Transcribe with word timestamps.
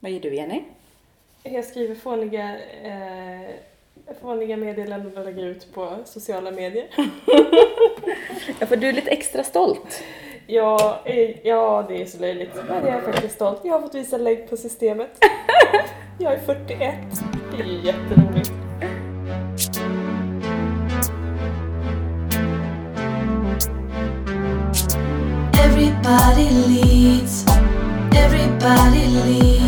Vad 0.00 0.12
gör 0.12 0.20
du 0.20 0.34
Jenny? 0.34 0.62
Jag 1.42 1.64
skriver 1.64 1.94
fåniga, 1.94 2.56
eh, 2.82 3.50
fåniga 4.20 4.56
meddelanden 4.56 5.18
och 5.18 5.24
lägger 5.24 5.44
ut 5.46 5.74
på 5.74 5.96
sociala 6.04 6.50
medier. 6.50 6.86
Ja, 8.60 8.66
för 8.66 8.76
du 8.76 8.88
är 8.88 8.92
lite 8.92 9.10
extra 9.10 9.44
stolt. 9.44 10.02
Ja, 10.46 11.00
eh, 11.04 11.46
ja, 11.46 11.84
det 11.88 12.02
är 12.02 12.06
så 12.06 12.18
löjligt. 12.18 12.54
Men 12.68 12.86
jag 12.86 12.94
är 12.96 13.00
faktiskt 13.00 13.34
stolt. 13.34 13.60
Jag 13.64 13.72
har 13.72 13.80
fått 13.80 13.94
visa 13.94 14.18
lägg 14.18 14.50
på 14.50 14.56
systemet. 14.56 15.24
Jag 16.18 16.32
är 16.32 16.38
41. 16.38 16.94
Det 17.56 17.62
är 17.62 17.66
ju 17.66 17.86
jätteroligt. 17.86 18.52
Everybody 25.64 26.50
leads. 26.68 27.44
Everybody 28.16 29.06
leads. 29.06 29.67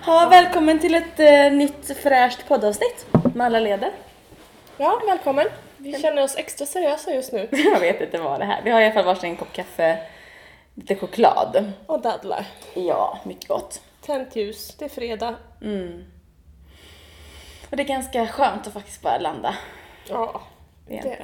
Ja, 0.05 0.27
välkommen 0.31 0.79
till 0.79 0.95
ett 0.95 1.19
eh, 1.19 1.51
nytt 1.51 1.97
fräscht 1.97 2.47
poddavsnitt 2.47 3.05
med 3.35 3.45
alla 3.45 3.59
leder. 3.59 3.91
Ja, 4.77 5.01
välkommen. 5.07 5.47
Vi 5.77 6.01
känner 6.01 6.23
oss 6.23 6.35
extra 6.35 6.65
seriösa 6.65 7.13
just 7.13 7.31
nu. 7.31 7.47
Jag 7.51 7.79
vet 7.79 8.01
inte 8.01 8.17
vad 8.17 8.39
det 8.39 8.45
här. 8.45 8.61
Vi 8.63 8.71
har 8.71 8.81
i 8.81 8.85
alla 8.85 8.93
fall 8.93 9.05
varsin 9.05 9.37
kopp 9.37 9.53
kaffe, 9.53 9.97
lite 10.75 10.95
choklad. 10.95 11.71
Och 11.85 12.01
dadlar. 12.01 12.45
Ja, 12.73 13.19
mycket 13.23 13.47
gott. 13.47 13.81
Tänt 14.05 14.35
ljus. 14.35 14.75
Det 14.79 14.85
är 14.85 14.89
fredag. 14.89 15.35
Och 17.69 17.77
det 17.77 17.83
är 17.83 17.87
ganska 17.87 18.27
skönt 18.27 18.67
att 18.67 18.73
faktiskt 18.73 19.01
bara 19.01 19.17
landa. 19.17 19.55
Ja, 20.09 20.41
det. 20.87 20.97
är 20.97 21.03
det. 21.03 21.17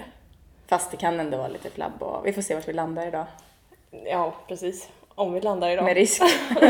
Fast 0.68 0.92
det 0.92 0.98
kan 0.98 1.20
ändå 1.20 1.38
vara 1.38 1.48
lite 1.48 1.70
flabb 1.70 2.04
och 2.04 2.26
vi 2.26 2.34
får 2.34 2.42
se 2.42 2.56
vart 2.56 2.68
vi 2.68 2.74
landar 2.74 3.08
idag. 3.08 3.26
Ja, 4.06 4.34
precis. 4.48 4.90
Om 5.18 5.34
vi 5.34 5.42
landar 5.42 5.70
idag. 5.70 5.86
Med 5.86 5.96
risk. 5.96 6.22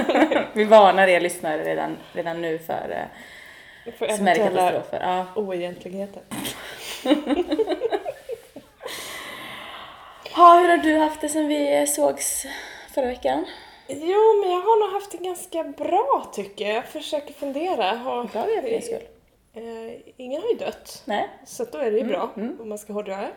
vi 0.53 0.63
varnar 0.63 1.07
er 1.07 1.19
lyssnare 1.19 1.63
redan, 1.63 1.97
redan 2.13 2.41
nu 2.41 2.59
för 2.59 3.07
eh, 3.85 3.91
För 3.97 4.07
smärre 4.07 4.37
katastrofer. 4.37 4.99
Ja. 5.01 5.25
oegentligheter. 5.35 6.21
Ha, 10.31 10.59
hur 10.59 10.69
har 10.69 10.77
du 10.77 10.97
haft 10.97 11.21
det 11.21 11.29
sen 11.29 11.47
vi 11.47 11.87
sågs 11.87 12.45
förra 12.93 13.05
veckan? 13.05 13.45
Jo, 13.87 14.41
men 14.41 14.51
jag 14.51 14.61
har 14.61 14.85
nog 14.85 14.93
haft 14.93 15.11
det 15.11 15.17
ganska 15.17 15.63
bra 15.63 16.31
tycker 16.33 16.65
jag. 16.65 16.75
Jag 16.75 16.85
försöker 16.85 17.33
fundera. 17.33 17.91
Och, 17.91 18.29
Bra 18.29 18.45
det 18.45 18.61
för 18.61 18.69
din 18.69 18.81
skull. 18.81 19.03
Eh, 19.53 20.13
ingen 20.17 20.41
har 20.41 20.49
ju 20.49 20.55
dött. 20.55 21.03
Nej? 21.05 21.29
Så 21.45 21.65
då 21.71 21.77
är 21.77 21.91
det 21.91 21.97
ju 21.97 22.03
bra 22.03 22.31
om 22.35 22.69
man 22.69 22.77
ska 22.77 22.93
hårdra 22.93 23.17
det. 23.17 23.31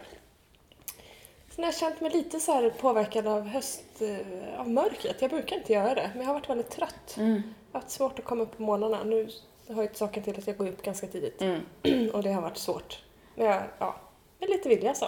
Har 1.60 1.66
jag 1.66 1.74
känt 1.74 2.00
mig 2.00 2.10
lite 2.10 2.40
så 2.40 2.52
här 2.52 2.70
påverkad 2.70 3.26
av 3.26 3.46
höst, 3.48 3.82
eh, 4.00 4.60
av 4.60 4.70
mörkret. 4.70 5.22
Jag 5.22 5.30
brukar 5.30 5.56
inte 5.56 5.72
göra 5.72 5.94
det, 5.94 6.10
men 6.12 6.20
jag 6.20 6.26
har 6.26 6.34
varit 6.34 6.50
väldigt 6.50 6.70
trött. 6.70 7.14
Jag 7.16 7.24
har 7.72 7.80
haft 7.80 7.90
svårt 7.90 8.18
att 8.18 8.24
komma 8.24 8.42
upp 8.42 8.56
på 8.56 8.62
morgnarna. 8.62 9.04
Nu 9.04 9.28
har 9.68 9.82
ju 9.82 9.88
saken 9.92 10.22
till 10.22 10.38
att 10.38 10.46
jag 10.46 10.56
går 10.56 10.68
upp 10.68 10.82
ganska 10.82 11.06
tidigt. 11.06 11.42
och 12.12 12.22
det 12.22 12.32
har 12.32 12.42
varit 12.42 12.56
svårt. 12.56 13.02
Men 13.34 13.46
jag, 13.46 13.62
ja, 13.78 13.96
med 14.38 14.50
lite 14.50 14.68
vilja 14.68 14.94
så. 14.94 15.06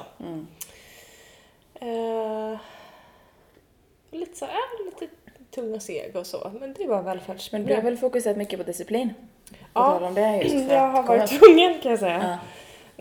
Eh, 1.74 2.58
och 4.10 4.18
lite 4.18 4.38
så 4.38 4.44
här, 4.44 4.54
ja, 4.54 4.84
lite 4.84 5.14
tung 5.50 5.74
och 5.74 5.82
seg 5.82 6.16
och 6.16 6.26
så. 6.26 6.52
Men 6.60 6.72
det 6.72 6.86
var 6.86 6.96
Men 6.96 7.04
välfärdsproblem. 7.04 7.68
du 7.68 7.74
har 7.74 7.82
väl 7.82 7.96
fokuserat 7.96 8.36
mycket 8.36 8.58
på 8.58 8.64
disciplin? 8.64 9.14
På 9.48 9.56
Ja, 9.72 10.06
om 10.06 10.14
det 10.14 10.36
just 10.42 10.68
för 10.68 10.74
jag 10.74 10.88
har 10.88 11.02
varit 11.02 11.40
tvungen 11.40 11.80
kan 11.80 11.90
jag 11.90 12.00
säga. 12.00 12.22
Ja. 12.22 12.38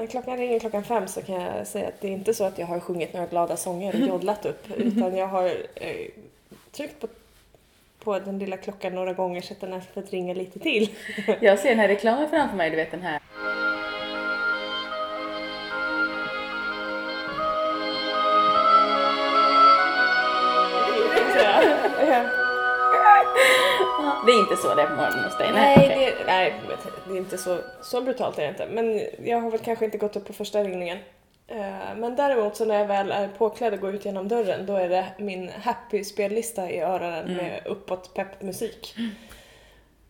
När 0.02 0.08
klockan 0.08 0.38
ringer 0.38 0.60
klockan 0.60 0.84
fem 0.84 1.08
så 1.08 1.22
kan 1.22 1.42
jag 1.42 1.68
säga 1.68 1.88
att 1.88 2.02
det 2.02 2.08
är 2.08 2.12
inte 2.12 2.34
så 2.34 2.44
att 2.44 2.58
jag 2.58 2.68
har 2.68 2.80
sjungit 2.80 3.14
några 3.14 3.28
glada 3.28 3.58
sånger 3.58 4.02
och 4.02 4.08
joddlat 4.08 4.46
upp 4.46 4.72
utan 4.78 5.16
jag 5.16 5.28
har 5.28 5.46
eh, 5.76 6.08
tryckt 6.72 7.00
på, 7.00 7.08
på 8.04 8.20
den 8.20 8.40
lilla 8.40 8.58
klockan 8.58 8.96
några 8.96 9.14
gånger 9.14 9.42
så 9.42 9.54
att 9.54 9.60
den 9.60 9.72
har 9.72 9.80
fått 9.80 10.12
ringa 10.12 10.34
lite 10.34 10.60
till. 10.60 10.90
Jag 11.42 11.60
ser 11.60 11.70
den 11.70 11.80
här 11.80 11.88
reklamen 11.88 12.30
framför 12.30 12.58
mig, 12.58 12.70
du 12.70 12.76
vet 12.76 12.92
den 12.92 13.02
här. 13.02 13.20
Så 24.62 24.76
det 24.76 24.86
på 24.86 24.96
morgonen 24.96 25.24
hos 25.24 25.38
dig? 25.38 25.52
Nej, 25.54 25.76
okej. 25.78 26.16
det, 26.18 26.26
nej 26.26 26.54
det 27.08 27.14
är 27.14 27.18
inte 27.18 27.38
så, 27.38 27.58
så 27.82 28.02
brutalt 28.02 28.38
är 28.40 28.44
det 28.44 28.50
inte. 28.50 28.68
Men 28.68 29.02
jag 29.30 29.42
har 29.42 29.52
väl 29.52 29.60
kanske 29.60 29.86
inte 29.86 29.98
gått 29.98 30.16
upp 30.16 30.28
på 30.28 30.34
första 30.34 30.64
ringningen. 30.64 30.98
Eh, 31.48 31.96
Men 31.98 32.16
däremot 32.16 32.56
så 32.56 32.66
när 32.66 32.80
jag 32.80 32.88
väl 32.88 33.12
är 33.12 33.28
påklädd 33.28 33.74
och 33.74 33.80
går 33.80 33.96
ut 33.96 34.06
genom 34.06 34.28
dörren 34.28 34.66
då 34.66 34.76
är 34.76 34.90
det 34.90 35.08
min 35.18 35.50
happy-spellista 35.50 36.70
i 36.72 36.80
öronen 36.80 37.34
med 37.34 37.62
uppåt 37.66 38.14
pepp 38.14 38.42
musik. 38.42 38.96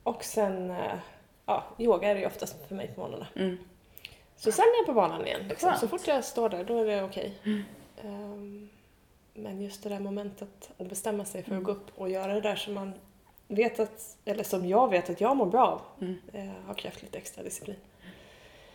Och 0.03 0.23
sen, 0.23 0.71
eh, 0.71 0.77
ja, 1.45 1.63
yoga 1.79 2.09
är 2.09 2.13
det 2.13 2.19
ju 2.19 2.27
oftast 2.27 2.67
för 2.67 2.75
mig 2.75 2.87
på 2.95 3.01
morgnarna. 3.01 3.27
Så 4.35 4.51
sen 4.51 4.65
är 4.65 4.77
jag 4.79 4.85
på 4.85 4.93
banan 4.93 5.27
igen. 5.27 5.41
Liksom. 5.49 5.73
Så 5.79 5.87
fort 5.87 6.07
jag 6.07 6.23
står 6.23 6.49
där 6.49 6.63
då 6.63 6.77
är 6.79 6.85
det 6.85 7.03
okej. 7.03 7.33
Ehm, 8.03 8.69
men 9.33 9.61
just 9.61 9.83
det 9.83 9.89
där 9.89 9.99
momentet 9.99 10.69
att 10.77 10.89
bestämma 10.89 11.25
sig 11.25 11.43
för 11.43 11.57
att 11.57 11.63
gå 11.63 11.71
upp 11.71 11.87
och 11.95 12.09
göra 12.09 12.33
det 12.33 12.41
där 12.41 12.55
som 12.55 12.73
man 12.73 12.93
vet 13.55 13.79
att, 13.79 14.17
eller 14.25 14.43
som 14.43 14.65
jag 14.67 14.89
vet 14.89 15.09
att 15.09 15.21
jag 15.21 15.37
mår 15.37 15.45
bra 15.45 15.67
av, 15.67 16.15
eh, 16.33 16.45
har 16.67 16.73
krävt 16.73 17.01
lite 17.01 17.17
extra 17.17 17.43
disciplin. 17.43 17.75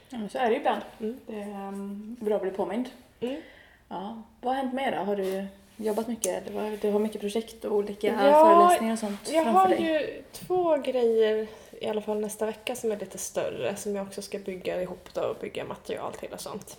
Ja, 0.08 0.18
men 0.18 0.30
så 0.30 0.38
är 0.38 0.44
det 0.44 0.50
ju 0.50 0.56
ibland. 0.56 0.82
Mm. 1.00 1.20
Det 1.26 1.40
är 1.40 1.68
um, 1.68 2.16
bra 2.20 2.36
att 2.36 2.42
bli 2.42 2.50
påmind. 2.50 2.90
Mm. 3.20 3.40
Ja. 3.88 4.22
Vad 4.40 4.54
har 4.54 4.62
hänt 4.62 4.74
mer 4.74 4.92
då? 4.92 4.98
Har 4.98 5.16
du 5.16 5.46
jobbat 5.76 6.08
mycket? 6.08 6.46
Du 6.80 6.90
har, 6.90 6.98
mycket 6.98 7.20
projekt 7.20 7.64
och 7.64 7.76
olika 7.76 8.06
Ja, 8.06 8.44
föreläsningar 8.44 8.92
och 8.92 8.98
sånt 8.98 9.30
Jag 9.30 9.44
framför 9.44 9.60
har 9.60 9.68
dig? 9.68 9.82
ju 9.92 10.22
två 10.32 10.76
grejer 10.76 11.46
i 11.80 11.86
alla 11.86 12.00
fall 12.00 12.20
nästa 12.20 12.46
vecka 12.46 12.76
som 12.76 12.92
är 12.92 12.96
lite 12.96 13.18
större 13.18 13.76
som 13.76 13.96
jag 13.96 14.06
också 14.06 14.22
ska 14.22 14.38
bygga 14.38 14.82
ihop 14.82 15.08
då 15.14 15.20
och 15.20 15.36
bygga 15.40 15.64
material 15.64 16.12
till 16.12 16.32
och 16.32 16.40
sånt. 16.40 16.78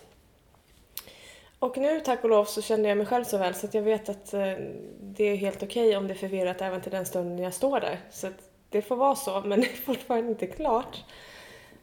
Och 1.58 1.78
nu 1.78 2.00
tack 2.00 2.24
och 2.24 2.30
lov 2.30 2.44
så 2.44 2.62
känner 2.62 2.88
jag 2.88 2.98
mig 2.98 3.06
själv 3.06 3.24
så 3.24 3.38
väl 3.38 3.54
så 3.54 3.66
att 3.66 3.74
jag 3.74 3.82
vet 3.82 4.08
att 4.08 4.34
eh, 4.34 4.52
det 5.00 5.24
är 5.24 5.36
helt 5.36 5.62
okej 5.62 5.96
om 5.96 6.08
det 6.08 6.14
är 6.14 6.18
förvirrat 6.18 6.62
även 6.62 6.80
till 6.80 6.92
den 6.92 7.06
stunden 7.06 7.38
jag 7.38 7.54
står 7.54 7.80
där. 7.80 8.00
Så 8.10 8.26
att 8.26 8.50
det 8.70 8.82
får 8.82 8.96
vara 8.96 9.14
så 9.14 9.40
men 9.40 9.60
det 9.60 9.66
är 9.66 9.76
fortfarande 9.76 10.30
inte 10.30 10.46
klart. 10.46 11.04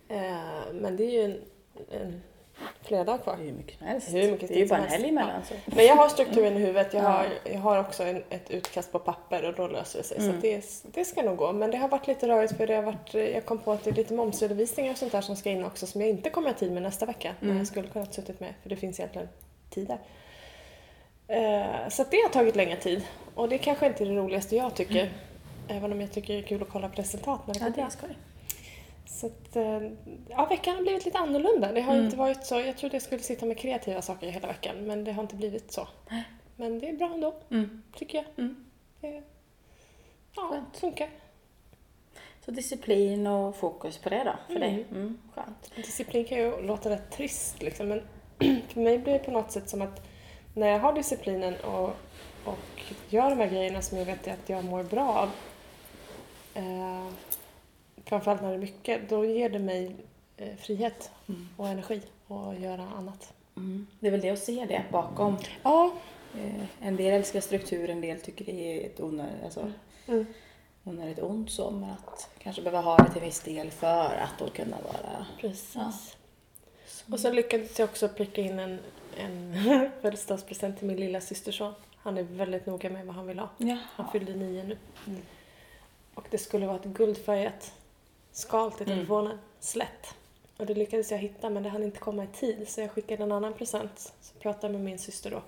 Eh, 0.10 0.74
men 0.74 0.98
det 0.98 1.04
är 1.04 1.12
ju 1.12 1.22
en, 1.22 1.42
en 1.92 2.22
flera 2.82 3.04
dagar 3.04 3.18
kvar. 3.18 3.38
Hur 3.38 3.52
mycket 3.52 3.78
som 3.78 3.88
helst. 3.88 4.14
Hur 4.14 4.32
mycket 4.32 4.48
det 4.48 4.56
är 4.56 4.60
ju 4.60 4.68
bara 4.68 4.80
en 4.80 4.88
helg 4.88 5.10
emellan. 5.10 5.42
Så. 5.46 5.54
Men 5.66 5.86
jag 5.86 5.96
har 5.96 6.10
strukturen 6.10 6.54
i 6.58 6.60
huvudet. 6.60 6.94
Jag 6.94 7.04
Ja. 7.04 7.08
har, 7.10 7.28
jag 7.44 7.60
har 7.60 7.80
också 7.80 8.04
en, 8.04 8.24
ett 8.30 8.52
utkast 8.52 8.92
på 8.92 9.00
papper 9.00 9.46
och 9.46 9.54
då 9.54 9.68
löser 9.68 10.00
det 10.00 10.06
sig. 10.06 10.18
Mm. 10.18 10.32
Så 10.32 10.42
det, 10.42 10.66
det 10.94 11.06
ska 11.06 11.22
nog 11.22 11.38
gå. 11.38 11.54
Men 11.54 11.72
det 11.72 11.78
har 11.78 11.88
varit 11.90 12.08
lite 12.08 12.28
rörigt 12.28 12.58
för 12.58 12.68
det 12.68 12.76
har 12.76 12.84
varit, 12.84 13.14
jag 13.14 13.46
kom 13.46 13.58
på 13.60 13.72
att 13.72 13.84
det 13.84 13.90
är 13.90 13.96
lite 13.96 14.14
momsredovisningar 14.14 14.92
och 14.92 14.98
sånt 14.98 15.12
där 15.12 15.22
som 15.22 15.36
ska 15.36 15.50
in 15.50 15.66
också 15.66 15.88
som 15.88 16.02
jag 16.02 16.10
inte 16.10 16.30
kommer 16.30 16.48
ha 16.50 16.56
tid 16.56 16.72
med 16.72 16.84
nästa 16.84 17.06
vecka. 17.06 17.36
Mm. 17.42 17.54
När 17.54 17.62
jag 17.62 17.68
skulle 17.68 17.88
kunnat 17.88 18.14
suttit 18.14 18.40
med 18.40 18.54
för 18.64 18.70
det 18.70 18.76
finns 18.76 19.00
egentligen 19.00 19.28
tid 19.76 19.88
där. 19.88 20.00
Eh, 21.28 21.90
så 21.90 22.04
det 22.12 22.18
har 22.18 22.30
tagit 22.30 22.56
längre 22.56 22.76
tid. 22.78 23.06
Och 23.36 23.50
det 23.50 23.58
kanske 23.58 23.88
inte 23.88 24.04
är 24.04 24.08
det 24.08 24.16
roligaste 24.16 24.56
jag 24.56 24.76
tycker. 24.76 25.10
Även 25.68 25.92
om 25.92 26.02
jag 26.02 26.12
tycker 26.12 26.34
det 26.34 26.40
är 26.40 26.44
kul 26.44 26.62
att 26.62 26.70
kolla 26.70 26.90
på 26.90 26.96
resultat 27.02 27.48
när 27.48 27.54
det 27.54 27.60
Ja, 27.60 27.66
går 27.66 27.72
är 27.74 27.82
bra. 27.82 27.90
skoj. 27.90 28.18
Så 29.08 29.26
att, 29.28 29.56
eh, 29.56 29.82
ja, 30.30 30.46
veckan 30.46 30.76
har 30.76 30.82
blivit 30.82 31.06
lite 31.06 31.18
annorlunda. 31.18 31.72
Det 31.72 31.82
har 31.82 31.94
Mm. 31.94 32.06
inte 32.06 32.18
varit 32.18 32.46
så. 32.46 32.60
Jag 32.60 32.78
trodde 32.78 32.96
jag 32.96 33.02
skulle 33.02 33.22
sitta 33.22 33.46
med 33.46 33.58
kreativa 33.58 34.02
saker 34.02 34.28
hela 34.30 34.48
veckan, 34.48 34.88
men 34.88 35.04
det 35.04 35.12
har 35.12 35.22
inte 35.24 35.36
blivit 35.36 35.72
så. 35.72 35.88
Men 36.56 36.80
det 36.80 36.90
är 36.90 36.94
bra 36.94 37.14
ändå, 37.14 37.36
Mm. 37.52 37.84
tycker 37.96 38.18
jag. 38.18 38.26
Mm. 38.38 38.66
Det, 39.02 39.24
ja, 40.36 40.48
Skönt. 40.50 40.78
funkar. 40.78 41.10
Så 42.46 42.52
disciplin 42.52 43.28
och 43.28 43.56
fokus 43.56 43.98
på 43.98 44.10
det 44.10 44.24
då, 44.24 44.34
för 44.48 44.56
Mm. 44.56 44.62
dig? 44.74 44.86
Mm, 44.92 45.18
skönt. 45.36 45.72
Disciplin 45.76 46.26
kan 46.26 46.38
ju 46.38 46.62
låta 46.62 46.90
rätt 46.90 47.12
trist, 47.12 47.62
liksom, 47.62 47.88
men 47.88 48.02
för 48.70 48.80
mig 48.80 48.98
blir 48.98 49.14
det 49.14 49.20
på 49.20 49.32
något 49.32 49.52
sätt 49.52 49.70
som 49.70 49.82
att 49.82 50.02
när 50.54 50.68
jag 50.68 50.80
har 50.80 50.94
disciplinen 50.94 51.56
och, 51.56 51.90
och 52.46 52.82
gör 53.10 53.30
de 53.30 53.40
här 53.40 53.50
grejerna 53.50 53.82
som 53.82 53.98
jag 53.98 54.06
vet 54.06 54.28
att 54.28 54.50
jag 54.50 54.64
mår 54.64 54.84
bra 54.84 55.14
av, 55.14 55.30
eh, 56.54 57.08
framförallt 58.06 58.42
när 58.42 58.50
det 58.50 58.56
är 58.56 58.60
mycket, 58.60 59.10
då 59.10 59.26
ger 59.26 59.50
det 59.50 59.60
mig 59.60 59.96
eh, 60.38 60.56
frihet 60.56 61.12
och 61.58 61.68
energi 61.68 62.02
att 62.28 62.60
göra 62.60 62.88
annat. 62.98 63.34
Mm. 63.58 63.88
Det 64.00 64.08
är 64.08 64.12
väl 64.12 64.22
det 64.22 64.30
att 64.30 64.40
se 64.40 64.66
det 64.66 64.84
bakom. 64.92 65.38
Ja, 65.64 65.92
Eh, 66.38 66.64
En 66.88 66.96
del 66.96 67.14
älskar 67.14 67.40
struktur, 67.42 67.90
en 67.90 68.02
del 68.02 68.20
tycker 68.22 68.46
det 68.46 68.52
är 68.52 68.86
ett 68.86 69.00
onödigt, 69.00 69.44
alltså, 69.44 69.72
Mm. 70.08 70.26
onödigt 70.84 71.20
ont 71.20 71.52
så, 71.52 71.72
men 71.72 71.90
att 71.90 72.30
kanske 72.40 72.62
behöva 72.62 72.82
ha 72.82 72.98
det 72.98 73.12
till 73.14 73.22
viss 73.22 73.40
del 73.42 73.72
för 73.72 74.16
att 74.16 74.40
då 74.40 74.50
kunna 74.50 74.78
vara... 74.82 75.26
Precis. 75.42 75.72
Ja. 75.76 75.92
Och 77.12 77.20
så 77.20 77.32
lyckades 77.32 77.80
jag 77.80 77.90
också 77.90 78.10
pricka 78.10 78.42
in 78.42 78.60
en, 78.60 78.80
en 79.18 79.54
födelsedagspresent 80.02 80.78
till 80.78 80.88
min 80.88 80.98
lilla 80.98 81.22
systerson. 81.22 81.74
Han 81.98 82.18
är 82.18 82.24
väldigt 82.24 82.66
noga 82.66 82.90
med 82.90 83.06
vad 83.06 83.16
han 83.16 83.28
vill 83.28 83.40
ha. 83.40 83.50
Han 83.58 83.68
Jaha. 83.68 84.08
fyllde 84.12 84.34
nio 84.34 84.64
nu. 84.64 84.78
Mm. 85.08 85.22
Och 86.14 86.28
det 86.32 86.38
skulle 86.38 86.66
vara 86.68 86.76
ett 86.78 86.84
guldfärgat 86.86 87.74
skal 88.32 88.72
till 88.72 88.86
Mm. 88.86 88.98
telefonen. 88.98 89.40
Slätt. 89.60 90.16
Och 90.58 90.66
det 90.66 90.74
lyckades 90.74 91.12
jag 91.12 91.18
hitta 91.18 91.50
men 91.50 91.64
det 91.64 91.70
hann 91.70 91.84
inte 91.84 92.00
komma 92.00 92.24
i 92.24 92.28
tid 92.28 92.70
så 92.70 92.82
jag 92.82 92.92
skickade 92.92 93.24
en 93.24 93.32
annan 93.32 93.54
present. 93.54 94.14
Så 94.22 94.34
pratade 94.40 94.68
jag 94.68 94.72
med 94.72 94.82
min 94.82 95.00
syster 95.00 95.32
då. 95.32 95.42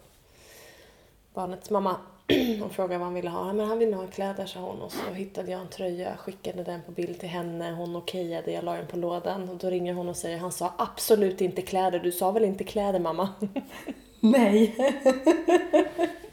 Barnets 1.34 1.70
mamma. 1.70 1.98
Och 2.64 2.72
frågade 2.72 2.98
vad 2.98 3.06
han 3.06 3.14
ville 3.14 3.30
ha. 3.30 3.54
Men 3.54 3.68
han 3.68 3.80
ville 3.80 3.96
ha 3.96 4.08
kläder 4.08 4.46
sa 4.46 4.60
hon. 4.60 4.82
Och 4.82 4.92
så 4.92 5.14
hittade 5.14 5.52
jag 5.52 5.62
en 5.62 5.68
tröja, 5.68 6.18
skickade 6.18 6.64
den 6.64 6.82
på 6.86 6.92
bild 6.92 7.20
till 7.20 7.30
henne. 7.30 7.72
Hon 7.72 7.96
okejade, 7.96 8.52
jag 8.52 8.64
la 8.64 8.74
den 8.74 8.88
på 8.88 8.98
lådan. 8.98 9.50
Och 9.50 9.58
då 9.58 9.70
ringer 9.70 9.94
hon 9.94 10.10
och 10.10 10.18
säger 10.18 10.38
han 10.38 10.52
sa 10.52 10.74
absolut 10.78 11.42
inte 11.42 11.62
kläder. 11.62 12.00
Du 12.00 12.12
sa 12.12 12.32
väl 12.32 12.46
inte 12.46 12.64
kläder 12.64 13.00
mamma? 13.00 13.30
Nej! 14.20 14.76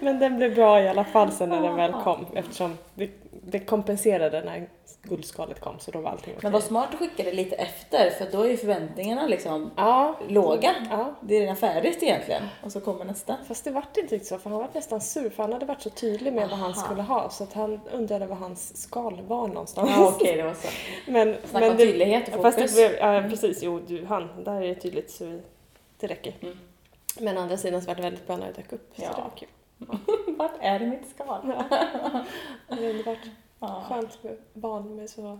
Men 0.00 0.18
den 0.18 0.36
blev 0.36 0.54
bra 0.54 0.80
i 0.82 0.88
alla 0.88 1.04
fall 1.04 1.32
sen 1.32 1.48
när 1.48 1.62
den 1.62 1.76
väl 1.76 1.92
kom 1.92 2.26
eftersom 2.34 2.78
det, 2.94 3.10
det 3.44 3.58
kompenserade 3.58 4.42
när 4.44 4.68
guldskalet 5.02 5.60
kom 5.60 5.78
så 5.78 5.90
då 5.90 6.00
var 6.00 6.10
allting 6.10 6.30
okej. 6.36 6.40
Men 6.42 6.52
vad 6.52 6.62
smart 6.62 6.88
att 6.92 6.98
skicka 6.98 7.22
det 7.22 7.32
lite 7.32 7.56
efter 7.56 8.10
för 8.10 8.26
då 8.32 8.42
är 8.42 8.48
ju 8.50 8.56
förväntningarna 8.56 9.26
liksom 9.26 9.70
Ja, 9.76 10.14
låga. 10.28 10.74
ja. 10.90 11.14
Det 11.20 11.36
är 11.36 11.40
redan 11.40 11.56
färdigt 11.56 12.02
egentligen 12.02 12.42
och 12.64 12.72
så 12.72 12.80
kommer 12.80 13.04
nästa. 13.04 13.36
Fast 13.48 13.64
det 13.64 13.70
vart 13.70 13.96
inte 13.96 14.14
riktigt 14.14 14.28
så 14.28 14.38
för 14.38 14.50
han 14.50 14.58
var 14.58 14.68
nästan 14.72 15.00
sur 15.00 15.30
för 15.30 15.42
han 15.42 15.52
hade 15.52 15.66
varit 15.66 15.82
så 15.82 15.90
tydlig 15.90 16.32
med 16.32 16.48
vad 16.48 16.58
han 16.58 16.70
Aha. 16.72 16.80
skulle 16.84 17.02
ha 17.02 17.30
så 17.30 17.44
att 17.44 17.52
han 17.52 17.80
undrade 17.92 18.26
var 18.26 18.36
hans 18.36 18.82
skal 18.82 19.20
var 19.22 19.48
någonstans. 19.48 19.90
Ja 19.96 20.08
okej, 20.16 20.36
det 20.36 20.42
var 20.42 20.54
så. 20.54 20.68
Men, 21.10 21.36
Snacka 21.44 21.70
om 21.70 21.76
det- 21.76 21.86
tydlighet 21.86 22.36
och 22.36 22.42
Fast 22.42 22.58
det 22.58 22.62
fokus. 22.68 22.74
blev, 22.76 22.92
ja 22.92 23.24
precis, 23.28 23.62
jo 23.62 23.80
du, 23.86 24.04
han, 24.06 24.28
där 24.44 24.62
är 24.62 24.68
det 24.68 24.74
tydligt 24.74 25.10
så 25.10 25.40
det 26.00 26.06
räcker. 26.06 26.34
Mm. 26.42 26.58
Men 27.20 27.38
å 27.38 27.40
andra 27.40 27.56
sidan 27.56 27.80
så 27.82 27.86
var 27.86 27.94
det 27.94 28.02
väldigt 28.02 28.26
bra 28.26 28.36
när 28.36 28.46
det 28.46 28.52
dök 28.52 28.72
upp. 28.72 28.92
Ja. 28.94 29.04
Så 29.10 29.16
det 29.16 29.22
var 29.22 29.30
kul. 29.36 29.48
Vart 30.38 30.52
är 30.60 30.80
mitt 30.80 31.08
skal? 31.10 31.46
Det 32.68 32.74
var 32.76 32.88
underbart. 32.88 33.18
Ja. 33.60 33.84
Skönt 33.88 34.22
med 34.22 34.36
barn 34.52 34.96
med 34.96 35.10
så 35.10 35.38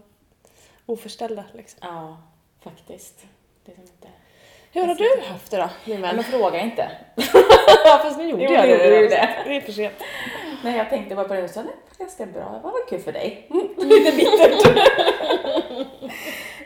oförställda 0.87 1.45
liksom. 1.53 1.79
ja, 1.83 2.17
faktiskt. 2.65 3.27
Det 3.65 3.73
är 3.73 3.77
som 3.77 3.85
inte... 3.85 4.09
Hur 4.73 4.87
har 4.87 4.95
du 4.95 5.23
haft 5.29 5.51
det 5.51 5.57
då, 5.57 5.69
min 5.85 6.03
vän? 6.03 6.17
men 6.17 6.25
fråga 6.25 6.61
inte. 6.61 6.91
Fast 8.03 8.19
nu 8.19 8.29
gjorde 8.29 8.45
Jo, 8.45 8.53
jag 8.53 8.69
det. 8.69 8.77
det. 9.09 9.43
Det 9.47 9.57
är 9.57 9.61
för 9.61 9.73
sent. 9.73 9.95
Nej, 10.65 10.77
jag 10.77 10.91
tänkte 10.91 11.15
bara 11.15 11.29
på 11.29 11.35
det 11.35 11.43
och 11.43 11.51
sa 11.51 11.61
det 11.63 11.67
var 11.99 12.05
ganska 12.05 12.27
bra. 12.27 12.53
Det 12.53 12.61
var 12.63 12.89
kul 12.89 13.01
för 13.01 13.13
dig. 13.13 13.49
Lite 13.77 14.17
bittert. 14.17 14.67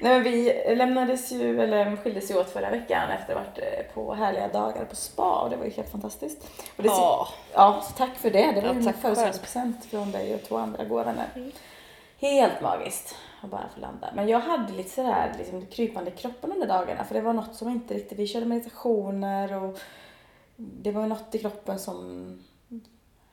Nej, 0.01 0.13
men 0.15 0.23
vi 0.23 0.63
lämnades 0.77 1.33
ju, 1.33 1.61
eller 1.63 1.97
skildes 1.97 2.31
ju 2.31 2.39
åt 2.39 2.51
förra 2.51 2.71
veckan 2.71 3.11
efter 3.11 3.35
att 3.35 3.39
ha 3.39 3.45
varit 3.45 3.59
eh, 3.59 3.95
på 3.95 4.15
härliga 4.15 4.49
dagar 4.49 4.85
på 4.85 4.97
spa 4.97 5.41
och 5.41 5.51
det 5.51 5.57
var 5.57 5.65
ju 5.65 5.71
helt 5.71 5.91
fantastiskt. 5.91 6.43
Och 6.77 6.83
det, 6.83 6.89
Ja. 6.89 7.29
ja, 7.53 7.83
så 7.87 7.93
tack 7.93 8.17
för 8.17 8.31
det. 8.31 8.53
Det 8.53 8.61
var 8.61 8.69
Ja, 8.69 8.81
ju 8.81 8.87
en 8.89 8.93
födelsedagspresent 8.95 9.85
från 9.85 10.11
dig 10.13 10.35
och 10.35 10.43
två 10.43 10.57
andra 10.57 10.85
goda 10.85 11.05
vänner. 11.05 11.27
Mm. 11.37 11.53
Helt 12.19 12.61
magiskt 12.61 13.17
att 13.43 13.51
bara 13.51 13.69
få 13.75 13.81
landa. 13.81 14.09
Men 14.15 14.29
jag 14.29 14.41
hade 14.41 14.73
lite 14.73 14.91
sådär 14.91 15.33
liksom, 15.39 15.67
krypande 15.67 16.11
i 16.11 16.15
kroppen 16.15 16.51
de 16.51 16.61
där 16.61 16.67
dagarna 16.67 17.05
för 17.05 17.15
det 17.15 17.21
var 17.21 17.33
något 17.33 17.55
som 17.55 17.69
inte 17.69 17.95
riktigt, 17.95 18.19
vi 18.19 18.27
körde 18.27 18.47
meditationer 18.47 19.63
och 19.63 19.79
det 20.57 20.91
var 20.91 21.07
något 21.07 21.35
i 21.35 21.39
kroppen 21.39 21.79
som 21.79 22.39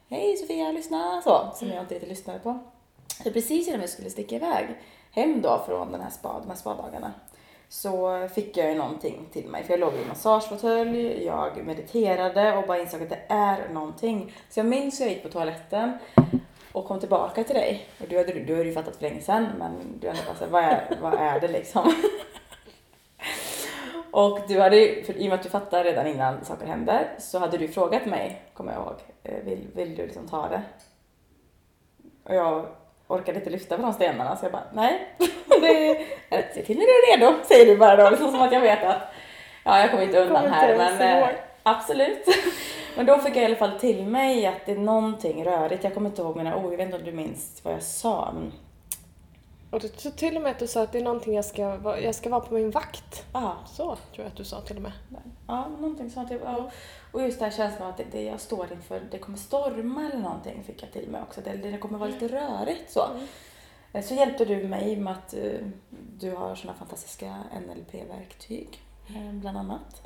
Hej 0.10 0.38
Sofia, 0.38 0.72
lyssna! 0.72 1.22
Så, 1.24 1.52
som 1.56 1.68
jag 1.70 1.84
inte 1.84 1.94
riktigt 1.94 2.10
lyssnade 2.10 2.40
på. 2.40 2.60
Så 3.24 3.32
precis 3.32 3.68
innan 3.68 3.82
vi 3.82 3.88
skulle 3.88 4.10
sticka 4.10 4.36
iväg 4.36 4.68
hem 5.12 5.42
då 5.42 5.64
från 5.68 5.92
den 5.92 6.02
här 6.02 6.10
spa, 6.10 6.40
de 6.42 6.50
här 6.50 6.58
spadagarna 6.58 7.14
så 7.70 8.28
fick 8.34 8.58
jag 8.58 8.70
ju 8.70 8.78
någonting 8.78 9.28
till 9.32 9.48
mig. 9.48 9.64
För 9.64 9.74
jag 9.74 9.80
låg 9.80 9.94
i 9.94 10.06
massagefåtölj, 10.08 11.26
jag 11.26 11.66
mediterade 11.66 12.58
och 12.58 12.68
bara 12.68 12.80
insåg 12.80 13.04
att 13.04 13.10
det 13.10 13.22
är 13.28 13.70
någonting. 13.70 14.34
Så 14.50 14.60
jag 14.60 14.66
minns 14.66 15.00
hur 15.00 15.06
jag 15.06 15.14
gick 15.14 15.24
på 15.24 15.30
toaletten 15.30 15.98
och 16.72 16.86
kom 16.86 17.00
tillbaka 17.00 17.44
till 17.44 17.56
dig. 17.56 17.88
Och 18.02 18.08
du 18.10 18.18
hade, 18.18 18.34
du 18.34 18.56
hade 18.56 18.70
ju 18.70 18.74
fattat 18.74 18.96
för 18.96 19.02
länge 19.02 19.22
sedan 19.22 19.48
men 19.60 20.00
du 20.00 20.08
hade 20.08 20.20
bara 20.26 20.36
såhär, 20.36 20.52
vad 20.52 20.64
är, 20.64 20.98
vad 21.02 21.14
är 21.14 21.40
det 21.40 21.48
liksom? 21.48 21.94
Och 24.12 24.40
du 24.48 24.60
hade 24.60 24.76
ju, 24.76 25.04
för 25.04 25.14
i 25.14 25.26
och 25.26 25.30
med 25.30 25.34
att 25.34 25.44
du 25.44 25.50
fattade 25.50 25.84
redan 25.84 26.08
innan 26.08 26.46
saker 26.46 26.66
hände, 26.66 27.08
så 27.20 27.40
hade 27.40 27.58
du 27.58 27.68
frågat 27.68 28.06
mig, 28.06 28.42
kommer 28.54 28.74
jag 28.74 28.82
ihåg, 28.82 28.96
eh, 29.24 29.44
vill, 29.44 29.68
vill 29.76 29.96
du 29.96 30.06
liksom 30.06 30.28
ta 30.28 30.50
det? 30.50 30.62
Och 32.24 32.36
jag 32.36 32.66
orkade 33.16 33.38
inte 33.38 33.50
lyfta 33.50 33.76
på 33.76 33.82
de 33.82 33.94
stenarna. 33.94 34.36
Så 34.36 34.46
jag 34.46 34.52
bara, 34.52 34.64
nej. 34.74 35.08
Det, 35.62 36.06
se 36.54 36.64
till 36.64 36.78
när 36.78 36.86
du 36.86 36.92
är 36.92 37.18
redo, 37.18 37.44
säger 37.44 37.66
du 37.66 37.78
bara 37.78 37.96
då, 37.96 38.10
liksom 38.10 38.32
som 38.32 38.42
att 38.42 38.52
jag 38.52 38.62
vet 38.62 38.84
att, 38.84 39.14
ja 39.64 39.80
jag 39.80 39.92
kommer 39.92 40.04
inte 40.04 40.20
undan 40.20 40.44
Kommer 40.44 40.56
här 40.56 40.78
men 40.78 41.24
eh, 41.24 41.30
absolut. 41.64 42.26
Men 42.96 43.06
då 43.06 43.18
fick 43.18 43.36
jag 43.36 43.44
i 43.44 43.46
alla 43.46 43.56
fall 43.56 43.80
till 43.80 44.06
mig 44.06 44.46
att 44.46 44.66
det 44.66 44.72
är 44.72 44.78
någonting 44.78 45.46
rörigt, 45.46 45.84
jag 45.84 45.94
kommer 45.94 46.10
inte 46.10 46.22
ihåg 46.22 46.36
mina 46.36 46.56
ord, 46.56 46.74
jag 46.74 46.78
vet 46.78 46.86
inte 46.86 46.98
om 46.98 47.04
du 47.04 47.12
minns 47.12 47.62
vad 47.64 47.74
jag 47.74 47.84
sa 47.84 48.32
men 48.34 48.52
Och 49.72 49.80
du 49.80 49.88
tror 49.88 50.12
till 50.12 50.36
och 50.38 50.44
med 50.44 50.52
att 50.52 50.60
du 50.60 50.68
sa 50.68 50.84
att 50.84 50.92
det 50.92 51.00
är 51.00 51.04
någonting 51.04 51.34
jag 51.36 51.46
ska, 51.46 51.78
vara- 51.78 52.00
jag 52.00 52.16
ska 52.16 52.30
vara 52.30 52.42
på 52.42 52.54
min 52.54 52.72
vakt. 52.72 53.26
ja, 53.34 53.56
Så 53.68 53.84
tror 53.84 53.98
jag 54.16 54.28
att 54.28 54.36
du 54.36 54.44
sa 54.44 54.62
till 54.62 54.76
och 54.76 54.82
med. 54.82 54.92
Ja, 55.48 55.68
någonting 55.68 56.10
sånt. 56.10 56.32
Jag- 56.32 56.42
Ja. 56.44 56.72
Och 57.12 57.22
just 57.22 57.40
det 57.40 57.46
här 57.46 57.52
känslan 57.52 57.84
av 57.84 57.90
att 57.90 57.98
det, 57.98 58.06
det 58.12 58.22
jag 58.24 58.40
står 58.40 58.72
inför, 58.74 59.02
det 59.12 59.18
kommer 59.20 59.38
storma 59.38 60.06
eller 60.06 60.22
någonting 60.22 60.64
fick 60.64 60.84
jag 60.84 60.92
till 60.92 61.10
mig 61.10 61.22
också. 61.22 61.42
Det, 61.42 61.52
det 61.58 61.78
kommer 61.78 61.98
vara 61.98 62.10
lite 62.10 62.28
rörigt 62.28 62.92
så. 62.92 63.06
Mm. 63.06 63.28
Eh, 63.94 64.04
Så 64.04 64.14
hjälpte 64.14 64.46
du 64.46 64.68
mig 64.68 64.96
med 64.96 65.14
att 65.14 65.34
eh, 65.34 65.60
du 66.20 66.32
har 66.36 66.56
såna 66.56 66.74
fantastiska 66.74 67.36
NLP-verktyg 67.68 68.80
eh, 69.10 69.32
bland 69.34 69.58
annat. 69.58 70.02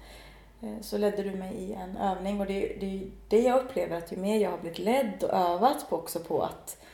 Så 0.82 0.98
ledde 0.98 1.24
du 1.24 1.32
mig 1.32 1.54
i 1.56 1.74
en 1.74 1.98
övning 1.98 2.40
och 2.42 2.46
det, 2.46 2.60
det 2.80 2.86
är 2.86 2.90
ju 2.90 3.12
det 3.28 3.40
jag 3.42 3.60
upplever 3.66 3.98
att 3.98 4.12
ju 4.12 4.18
mer 4.18 4.40
jag 4.40 4.52
har 4.52 4.58
blivit 4.58 4.80
ledd 4.80 5.24
och 5.24 5.30
övat 5.34 5.90
på 5.90 5.96
också 5.96 6.20
på 6.20 6.42
att 6.42 6.78
eh, 6.82 6.85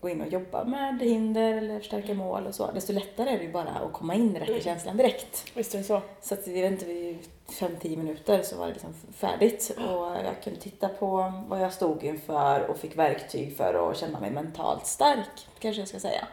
gå 0.00 0.08
in 0.08 0.20
och 0.20 0.28
jobba 0.28 0.64
med 0.64 1.00
hinder 1.00 1.54
eller 1.54 1.78
förstärka 1.78 2.14
mål 2.14 2.46
och 2.46 2.54
så, 2.54 2.70
desto 2.72 2.92
lättare 2.92 3.30
är 3.30 3.38
det 3.38 3.44
ju 3.44 3.52
bara 3.52 3.68
att 3.68 3.92
komma 3.92 4.14
in 4.14 4.36
rätt 4.36 4.48
i 4.48 4.62
känslan 4.62 4.96
direkt. 4.96 5.44
Visst 5.54 5.74
är 5.74 5.78
det 5.78 5.84
så? 5.84 6.02
Så 6.20 6.34
att, 6.34 6.46
jag 6.46 6.54
vet 6.54 6.72
inte, 6.72 6.84
vid 6.84 7.18
5-10 7.48 7.96
minuter 7.96 8.42
så 8.42 8.56
var 8.56 8.66
det 8.66 8.72
liksom 8.72 8.94
färdigt 9.14 9.70
och 9.78 10.06
jag 10.24 10.42
kunde 10.44 10.60
titta 10.60 10.88
på 10.88 11.32
vad 11.48 11.60
jag 11.60 11.72
stod 11.72 12.04
inför 12.04 12.60
och 12.60 12.76
fick 12.76 12.98
verktyg 12.98 13.56
för 13.56 13.90
att 13.90 13.96
känna 13.96 14.20
mig 14.20 14.30
mentalt 14.30 14.86
stark, 14.86 15.48
kanske 15.58 15.80
jag 15.80 15.88
ska 15.88 16.00
säga. 16.00 16.28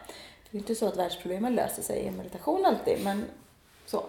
Det 0.50 0.56
är 0.56 0.60
inte 0.60 0.74
så 0.74 0.86
att 0.86 0.96
världsproblemen 0.96 1.54
löser 1.54 1.82
sig 1.82 2.00
i 2.00 2.10
meditation 2.10 2.64
alltid, 2.64 3.04
men 3.04 3.24
så. 3.86 4.02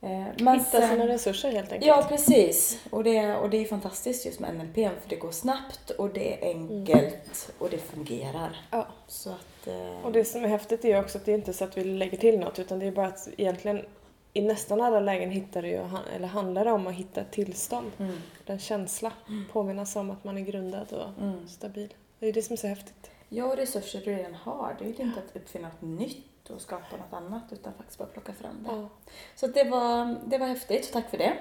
Eh, 0.00 0.26
Men 0.38 0.58
Hitta 0.58 0.88
sina 0.88 1.08
resurser 1.08 1.52
helt 1.52 1.72
enkelt. 1.72 1.86
Ja, 1.88 2.06
precis. 2.08 2.80
Och 2.90 3.04
det, 3.04 3.34
och 3.36 3.50
det 3.50 3.56
är 3.56 3.64
fantastiskt 3.64 4.26
just 4.26 4.40
med 4.40 4.54
NLP 4.54 4.74
för 4.74 5.08
det 5.08 5.16
går 5.16 5.30
snabbt 5.30 5.90
och 5.90 6.10
det 6.10 6.34
är 6.44 6.48
enkelt 6.48 7.50
och 7.58 7.70
det 7.70 7.78
fungerar. 7.78 8.56
Ja. 8.70 8.86
Så 9.06 9.30
att... 9.30 9.66
eh, 9.66 10.04
Och 10.04 10.12
det 10.12 10.24
som 10.24 10.44
är 10.44 10.48
häftigt 10.48 10.84
är 10.84 10.88
ju 10.88 10.98
också 10.98 11.18
att 11.18 11.24
det 11.24 11.32
är 11.32 11.36
inte 11.36 11.52
så 11.52 11.64
att 11.64 11.76
vi 11.78 11.84
lägger 11.84 12.16
till 12.18 12.38
något 12.38 12.58
utan 12.58 12.78
det 12.78 12.86
är 12.86 12.92
bara 12.92 13.06
att 13.06 13.28
egentligen 13.36 13.84
i 14.32 14.40
nästan 14.42 14.80
alla 14.80 15.00
lägen 15.00 15.30
hittar 15.30 15.62
det 15.62 15.68
ju, 15.68 15.80
eller 16.16 16.28
handlar 16.28 16.64
det 16.64 16.72
om 16.72 16.86
att 16.86 16.94
hitta 16.94 17.20
ett 17.20 17.30
tillstånd. 17.30 17.90
mm, 17.98 18.16
En 18.46 18.58
känsla. 18.58 19.12
Påminnas 19.52 19.96
om 19.96 20.10
att 20.10 20.24
man 20.24 20.36
är 20.38 20.42
grundad 20.42 20.92
och 20.92 21.22
mm. 21.22 21.48
stabil. 21.48 21.94
Det 22.18 22.26
är 22.28 22.32
det 22.32 22.42
som 22.42 22.52
är 22.52 22.56
så 22.56 22.66
häftigt. 22.66 23.10
Ja, 23.28 23.44
och 23.44 23.56
resurser 23.56 24.00
du 24.04 24.10
redan 24.16 24.34
har. 24.34 24.76
Det 24.78 24.84
är 24.84 24.88
ju 24.88 24.94
inte 25.04 25.20
att 25.20 25.36
uppfinna 25.36 25.68
något 25.68 25.98
nytt 26.00 26.27
och 26.50 26.60
skapa 26.60 26.96
något 26.96 27.12
annat 27.22 27.42
utan 27.52 27.72
faktiskt 27.72 27.98
bara 27.98 28.08
plocka 28.08 28.32
fram 28.32 28.62
det. 28.64 28.70
Ja, 28.72 28.88
Så 29.34 29.46
det, 29.46 29.64
var, 29.64 30.16
det 30.26 30.38
var 30.38 30.46
häftigt, 30.46 30.84
så 30.84 30.92
tack 30.92 31.10
för 31.10 31.18
det. 31.18 31.32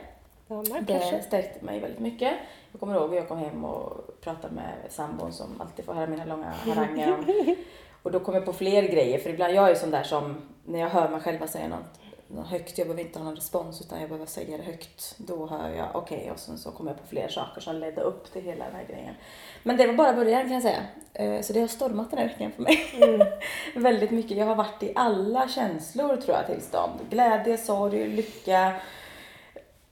ja 0.48 0.64
Det 0.88 1.24
stärkte 1.24 1.66
mig 1.66 1.80
väldigt 1.80 2.00
mycket. 2.00 2.34
Jag 2.72 2.80
kommer 2.80 2.96
ihåg 2.96 3.10
att 3.10 3.16
jag 3.16 3.28
kom 3.28 3.38
hem 3.38 3.66
och 3.66 4.22
pratade 4.22 4.54
med 4.54 4.74
sambon 4.90 5.34
som 5.34 5.62
alltid 5.62 5.86
får 5.86 5.94
höra 5.94 6.08
mina 6.08 6.26
långa 6.26 6.46
haranger. 6.50 7.14
om- 7.14 7.56
Och 8.04 8.12
då 8.12 8.20
kom 8.20 8.34
jag 8.36 8.46
på 8.46 8.54
fler 8.54 8.84
grejer, 8.84 9.20
för 9.20 9.30
ibland 9.30 9.54
jag 9.54 9.66
är 9.66 9.70
ju 9.70 9.76
sån 9.76 9.92
där 9.92 10.04
som 10.04 10.36
när 10.66 10.80
jag 10.80 10.90
hör 10.90 11.10
mig 11.10 11.22
själva 11.22 11.48
säga 11.48 11.68
något 11.68 12.00
högt, 12.50 12.78
jag 12.78 12.88
behöver 12.88 13.04
inte 13.04 13.20
ha 13.20 13.24
någon 13.26 13.36
respons 13.36 13.82
utan 13.82 14.00
jag 14.00 14.10
behöver 14.10 14.26
säga 14.26 14.58
det 14.58 14.64
högt. 14.64 15.16
Då 15.18 15.48
hör 15.48 15.70
jag 15.70 15.88
okej 15.94 16.32
och 16.32 16.40
sen 16.40 16.58
så 16.58 16.72
kommer 16.72 16.92
jag 16.92 17.02
på 17.02 17.08
fler 17.08 17.28
saker 17.28 17.62
som 17.62 17.76
ledde 17.76 18.02
upp 18.02 18.34
till 18.34 18.42
hela 18.42 18.66
den 18.66 18.76
här 18.76 18.86
grejen. 18.90 19.14
Men 19.64 19.78
det 19.78 19.88
var 19.88 19.94
bara 19.94 20.14
början 20.14 20.42
kan 20.44 20.54
jag 20.54 20.62
säga. 20.62 20.84
Eh, 21.14 21.42
Så 21.42 21.54
det 21.54 21.60
har 21.60 21.68
stormat 21.68 22.10
den 22.12 22.20
här 22.20 22.28
veckan 22.28 22.52
för 22.52 22.62
mig. 22.64 22.80
Mm. 23.02 23.28
Väldigt 23.84 24.12
mycket. 24.12 24.38
Jag 24.38 24.46
har 24.46 24.56
varit 24.56 24.84
i 24.84 24.92
alla 24.96 25.48
känslor 25.48 26.16
tror 26.18 26.38
jag 26.38 26.46
tillstånd. 26.48 27.00
Glädje, 27.10 27.58
sorg, 27.58 28.08
lycka, 28.08 28.74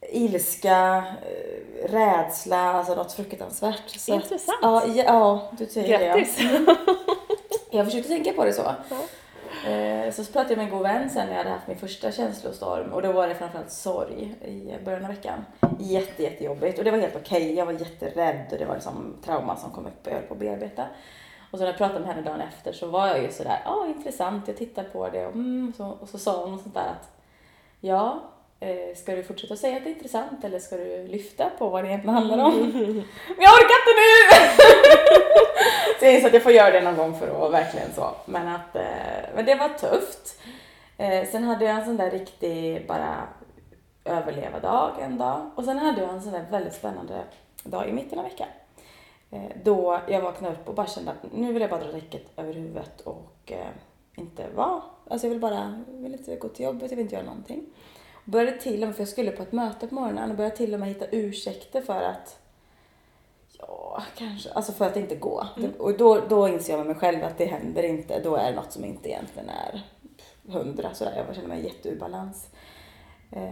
ilska, 0.10 1.04
eh, 1.22 1.90
rädsla, 1.90 2.74
alltså 2.74 2.96
något 2.96 3.12
fruktansvärt. 3.14 3.90
Så 4.00 4.14
Intressant. 4.14 4.60
Ja, 4.62 4.84
ja, 4.88 5.04
ja, 5.04 5.52
du 5.58 5.66
säger 5.66 6.00
Grattis! 6.00 6.38
det. 6.38 6.44
Ja. 6.68 6.76
Jag 7.72 7.86
försökte 7.86 8.10
tänka 8.10 8.34
på 8.34 8.46
det 8.46 8.54
så. 8.54 8.62
Ja. 8.90 8.96
Eh, 9.66 9.96
Eh, 10.06 10.12
Så 10.12 10.24
pratade 10.26 10.50
jag 10.54 10.58
med 10.58 10.66
en 10.66 10.72
god 10.72 10.82
vän 10.84 11.10
sen 11.10 11.26
när 11.28 11.34
jag 11.34 11.38
hade 11.38 11.50
haft 11.56 11.68
min 11.68 11.78
första 11.78 12.12
känslostorm 12.12 12.94
och 12.94 13.02
då 13.02 13.12
var 13.12 13.28
det 13.28 13.36
framförallt 13.36 13.72
sorg 13.72 14.36
i 14.46 14.86
början 14.86 15.04
av 15.04 15.10
veckan. 15.10 15.46
Jätte, 15.80 16.24
jättejobbigt 16.24 16.78
och 16.80 16.86
det 16.86 16.92
var 16.92 16.98
helt 16.98 17.16
okej. 17.16 17.54
Jag 17.54 17.66
var 17.66 17.74
jätterädd 17.74 18.46
och 18.52 18.58
det 18.58 18.66
var 18.66 18.74
liksom 18.76 19.14
trauma 19.26 19.56
som 19.56 19.72
kom 19.72 19.86
upp 19.86 20.02
och 20.06 20.12
jag 20.12 20.16
höll 20.16 20.24
på 20.28 20.34
att 20.34 20.40
bearbeta. 20.40 20.84
Och 21.52 21.58
så 21.58 21.64
när 21.64 21.72
jag 21.72 21.78
pratade 21.78 22.00
med 22.00 22.10
henne 22.10 22.22
dagen 22.22 22.42
efter 22.42 22.72
så 22.74 22.88
var 22.88 23.08
jag 23.08 23.22
ju 23.24 23.32
sådär, 23.32 23.62
ja 23.66 23.72
ah, 23.72 23.88
intressant, 23.88 24.48
jag 24.48 24.58
tittar 24.58 24.84
på 24.84 25.10
det 25.10 25.26
och, 25.26 25.34
mm, 25.34 25.74
så, 25.78 25.98
och 26.02 26.10
så 26.10 26.18
sa 26.18 26.42
hon 26.44 26.52
något 26.52 26.62
sånt 26.62 26.76
där 26.76 26.82
att 26.92 27.10
ja, 27.82 28.24
eh, 28.60 28.96
ska 28.96 29.16
du 29.16 29.24
fortsätta 29.24 29.56
säga 29.56 29.78
att 29.78 29.84
det 29.84 29.90
är 29.90 29.94
intressant 29.96 30.44
eller 30.44 30.60
ska 30.60 30.78
du 30.78 31.08
lyfta 31.08 31.50
på 31.58 31.70
vad 31.70 31.84
det 31.84 31.88
egentligen 31.88 32.16
handlar 32.16 32.38
om? 32.46 32.54
Men 33.28 33.44
jag 33.46 33.54
orkar 33.54 33.78
inte 33.82 33.94
nu! 34.02 34.75
så 36.00 36.06
jag 36.06 36.14
inser 36.14 36.28
att 36.28 36.34
jag 36.34 36.44
får 36.44 36.52
göra 36.52 36.72
det 36.72 36.82
någon 36.82 36.98
gång 36.98 37.20
för 37.20 37.46
att 37.46 37.52
verkligen 37.52 37.94
så. 37.94 38.16
Men, 38.26 38.48
att, 38.48 38.76
eh, 38.76 38.82
men 39.36 39.46
det 39.46 39.56
var 39.56 39.70
tufft. 39.70 40.42
Eh, 40.98 41.28
sen 41.32 41.44
hade 41.44 41.66
jag 41.66 41.76
en 41.76 41.86
sån 41.86 41.98
där 41.98 42.12
riktig 42.12 42.88
bara 42.88 43.28
överleva 44.06 44.60
dag 44.60 44.92
en 45.02 45.18
dag. 45.18 45.52
Och 45.56 45.64
sen 45.66 45.78
hade 45.78 46.02
jag 46.02 46.10
en 46.10 46.22
sån 46.22 46.32
där 46.32 46.46
väldigt 46.52 46.74
spännande 46.74 47.24
dag 47.64 47.90
i 47.90 47.94
mitten 47.94 48.20
av 48.20 48.26
veckan. 48.26 48.48
Eh, 49.32 49.52
då 49.64 50.00
jag 50.08 50.22
vaknade 50.22 50.56
upp 50.56 50.70
och 50.70 50.76
bara 50.76 50.88
kände 50.88 51.12
att 51.12 51.34
nu 51.34 51.54
vill 51.54 51.62
jag 51.62 51.72
bara 51.72 51.84
dra 51.84 51.92
räcket 51.92 52.40
över 52.40 52.54
huvudet 52.54 53.02
och 53.02 53.52
eh, 53.52 53.68
inte 54.16 54.46
vara. 54.56 54.82
Alltså 55.10 55.28
jag 55.28 55.32
vill 55.32 55.40
bara, 55.40 55.84
vill 55.88 56.14
inte 56.14 56.36
gå 56.36 56.48
till 56.48 56.66
jobbet, 56.66 56.82
jag 56.82 56.90
vill 56.90 57.00
inte 57.00 57.16
göra 57.16 57.26
någonting. 57.26 57.66
Och 58.14 58.32
började 58.32 58.58
till 58.58 58.82
och 58.82 58.88
med, 58.88 58.96
för 58.96 59.02
jag 59.02 59.10
skulle 59.10 59.32
på 59.32 59.44
ett 59.44 59.52
möte 59.52 59.88
på 59.88 59.96
morgonen, 59.96 60.32
och 60.32 60.38
började 60.38 60.56
till 60.56 60.74
och 60.74 60.80
med 60.80 60.90
hitta 60.90 61.06
ursäkter 61.12 61.82
för 61.82 62.02
att 62.02 62.40
Ja, 63.60 64.04
kanske. 64.18 64.52
Alltså 64.52 64.72
för 64.72 64.86
att 64.86 64.98
inte 64.98 65.16
gå. 65.16 65.48
Det, 65.58 65.80
och 65.80 65.98
då, 65.98 66.20
då 66.30 66.48
inser 66.48 66.74
jag 66.74 66.78
med 66.78 66.88
mig 66.88 66.96
själv 66.96 67.24
att 67.24 67.38
det 67.38 67.46
händer 67.46 67.84
inte. 67.84 68.20
Då 68.20 68.36
är 68.36 68.50
det 68.50 68.56
något 68.56 68.72
som 68.72 68.86
inte 68.86 69.10
egentligen 69.10 69.50
är 69.50 69.84
hundra. 70.48 70.94
Sådär. 70.94 71.24
Jag 71.28 71.36
känner 71.36 71.48
mig 71.48 71.64
jätte 71.64 71.90
ur 71.90 72.00
balans. 72.00 72.50
Eh, 73.32 73.50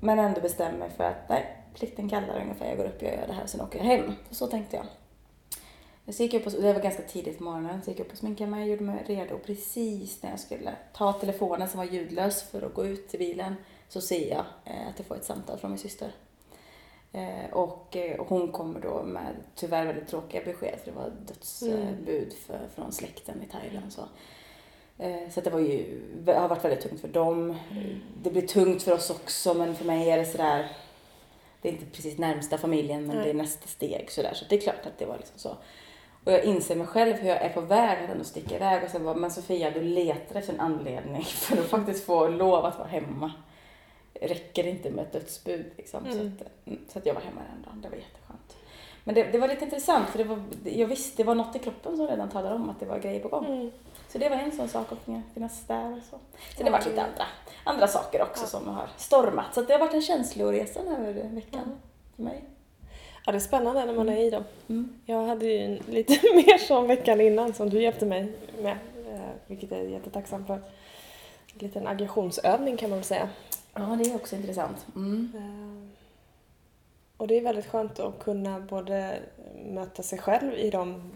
men 0.00 0.18
ändå 0.18 0.40
bestämmer 0.40 0.78
mig 0.78 0.90
för 0.90 1.04
att 1.04 1.28
nej, 1.28 1.56
plikten 1.74 2.08
kallar 2.08 2.40
ungefär. 2.42 2.68
Jag 2.68 2.76
går 2.76 2.84
upp, 2.84 3.02
jag 3.02 3.14
gör 3.14 3.26
det 3.26 3.32
här, 3.32 3.46
sen 3.46 3.60
åker 3.60 3.78
jag 3.78 3.86
hem. 3.86 4.12
Så 4.30 4.46
tänkte 4.46 4.76
jag. 4.76 4.86
Så 6.14 6.22
gick 6.22 6.34
jag 6.34 6.40
upp 6.40 6.46
och, 6.46 6.62
det 6.62 6.72
var 6.72 6.80
ganska 6.80 7.02
tidigt 7.02 7.38
på 7.38 7.44
morgonen, 7.44 7.82
så 7.82 7.90
gick 7.90 8.00
jag 8.00 8.06
upp 8.06 8.12
och 8.12 8.18
sminkade 8.18 8.50
mig, 8.50 8.70
gjorde 8.70 8.84
mig 8.84 9.04
redo. 9.06 9.38
Precis 9.38 10.22
när 10.22 10.30
jag 10.30 10.40
skulle 10.40 10.72
ta 10.92 11.12
telefonen 11.12 11.68
som 11.68 11.78
var 11.78 11.84
ljudlös 11.84 12.42
för 12.42 12.62
att 12.62 12.74
gå 12.74 12.86
ut 12.86 13.08
till 13.08 13.18
bilen 13.18 13.54
så 13.88 14.00
ser 14.00 14.30
jag 14.30 14.44
eh, 14.64 14.88
att 14.88 14.98
jag 14.98 15.06
får 15.06 15.16
ett 15.16 15.24
samtal 15.24 15.58
från 15.58 15.70
min 15.70 15.78
syster. 15.78 16.12
Eh, 17.12 17.52
och 17.52 17.96
eh, 17.96 18.24
hon 18.28 18.52
kommer 18.52 18.80
då 18.80 19.02
med 19.02 19.34
tyvärr 19.54 19.86
väldigt 19.86 20.08
tråkiga 20.08 20.44
besked 20.44 20.78
för 20.78 20.90
det 20.90 20.96
var 20.96 21.12
dödsbud 21.26 22.32
för, 22.46 22.60
från 22.74 22.92
släkten 22.92 23.42
i 23.42 23.52
Thailand. 23.52 23.92
Så. 23.92 24.02
Eh, 24.98 25.30
så 25.30 25.40
det 25.40 25.50
var 25.50 25.60
ju, 25.60 26.00
har 26.26 26.48
varit 26.48 26.64
väldigt 26.64 26.80
tungt 26.80 27.00
för 27.00 27.08
dem. 27.08 27.58
Det 28.22 28.30
blir 28.30 28.46
tungt 28.46 28.82
för 28.82 28.92
oss 28.92 29.10
också 29.10 29.54
men 29.54 29.74
för 29.74 29.84
mig 29.84 30.10
är 30.10 30.18
det 30.18 30.24
sådär, 30.24 30.68
det 31.62 31.68
är 31.68 31.72
inte 31.72 31.86
precis 31.86 32.18
närmsta 32.18 32.58
familjen 32.58 33.06
men 33.06 33.16
Nej. 33.16 33.24
det 33.24 33.30
är 33.30 33.34
nästa 33.34 33.66
steg 33.66 34.10
sådär. 34.10 34.34
Så 34.34 34.44
det 34.48 34.56
är 34.56 34.60
klart 34.60 34.86
att 34.86 34.98
det 34.98 35.06
var 35.06 35.16
liksom 35.16 35.38
så. 35.38 35.56
Och 36.24 36.32
jag 36.32 36.44
inser 36.44 36.76
mig 36.76 36.86
själv 36.86 37.16
hur 37.16 37.28
jag 37.28 37.42
är 37.42 37.48
på 37.48 37.60
väg 37.60 38.04
att 38.04 38.10
ändå 38.10 38.24
sticka 38.24 38.56
iväg 38.56 38.84
och 38.84 38.90
sen 38.90 39.04
bara, 39.04 39.14
men 39.14 39.30
Sofia 39.30 39.70
du 39.70 39.82
letar 39.82 40.36
efter 40.36 40.52
en 40.52 40.60
anledning 40.60 41.24
för 41.24 41.56
att 41.56 41.66
faktiskt 41.66 42.04
få 42.04 42.28
lov 42.28 42.64
att 42.64 42.78
vara 42.78 42.88
hemma. 42.88 43.32
Räcker 44.28 44.62
det 44.62 44.70
inte 44.70 44.90
med 44.90 45.04
ett 45.04 45.12
dödsbud 45.12 45.64
liksom. 45.76 46.04
Så, 46.04 46.18
Mm. 46.18 46.32
att, 46.40 46.68
mm, 46.68 46.78
så 46.88 46.98
att 46.98 47.06
jag 47.06 47.14
var 47.14 47.20
hemma 47.20 47.40
den 47.54 47.62
dagen, 47.62 47.80
det 47.82 47.88
var 47.88 47.96
jätteskönt. 47.96 48.56
Men 49.04 49.14
det, 49.14 49.22
det 49.24 49.38
var 49.38 49.48
lite 49.48 49.64
intressant 49.64 50.08
för 50.08 50.18
det 50.18 50.24
var, 50.24 50.42
jag 50.64 50.86
visste, 50.86 51.16
det 51.22 51.26
var 51.26 51.34
något 51.34 51.56
i 51.56 51.58
kroppen 51.58 51.96
som 51.96 52.06
redan 52.08 52.28
talade 52.30 52.54
om 52.54 52.70
att 52.70 52.80
det 52.80 52.86
var 52.86 52.98
grejer 52.98 53.20
på 53.20 53.28
gång. 53.28 53.46
Mm. 53.46 53.70
Så 54.08 54.18
det 54.18 54.28
var 54.28 54.36
en 54.36 54.52
sån 54.52 54.68
sak 54.68 54.92
och 54.92 54.98
finnas 55.34 55.64
där 55.66 55.92
och 55.92 55.98
så. 56.10 56.16
Så 56.56 56.58
det 56.58 56.64
har 56.64 56.70
varit 56.70 56.86
lite 56.86 57.02
andra, 57.02 57.24
andra 57.64 57.88
saker 57.88 58.22
också 58.22 58.42
Ja. 58.42 58.46
som 58.46 58.68
har 58.68 58.88
stormat. 58.96 59.54
Så 59.54 59.60
att 59.60 59.66
det 59.68 59.72
har 59.74 59.80
varit 59.80 59.94
en 59.94 60.02
känsloresa 60.02 60.82
den 60.82 60.96
här 60.96 61.12
veckan 61.12 61.60
Mm. 61.64 61.78
för 62.16 62.22
mig. 62.22 62.44
Ja, 63.26 63.32
det 63.32 63.38
är 63.38 63.40
spännande 63.40 63.84
när 63.84 63.92
man 63.94 64.08
är 64.08 64.16
i 64.16 64.30
dem. 64.30 64.44
Mm. 64.68 65.00
Jag 65.06 65.26
hade 65.26 65.46
ju 65.46 65.58
en, 65.58 65.74
lite 65.88 66.12
mer 66.34 66.58
sån 66.58 66.86
veckan 66.86 67.20
innan 67.20 67.52
som 67.54 67.70
du 67.70 67.82
hjälpte 67.82 68.06
mig 68.06 68.32
med, 68.62 68.76
eh, 69.12 69.20
vilket 69.46 69.70
jag 69.70 69.80
är 69.80 69.84
jättetacksam 69.84 70.46
för. 70.46 70.54
En 70.54 71.58
liten 71.58 71.86
aggressionsövning 71.86 72.76
kan 72.76 72.90
man 72.90 72.98
väl 72.98 73.04
säga. 73.06 73.28
Ja, 73.74 73.98
det 74.02 74.10
är 74.10 74.14
också 74.16 74.36
intressant. 74.36 74.86
Mm. 74.96 75.32
Eh, 75.36 75.88
Och 77.16 77.26
det 77.28 77.36
är 77.38 77.40
väldigt 77.42 77.66
skönt 77.66 78.00
att 78.00 78.18
kunna 78.18 78.60
både 78.60 79.18
möta 79.64 80.02
sig 80.02 80.18
själv 80.18 80.54
i 80.54 80.70
de 80.70 81.12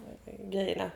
grejerna. 0.51 0.91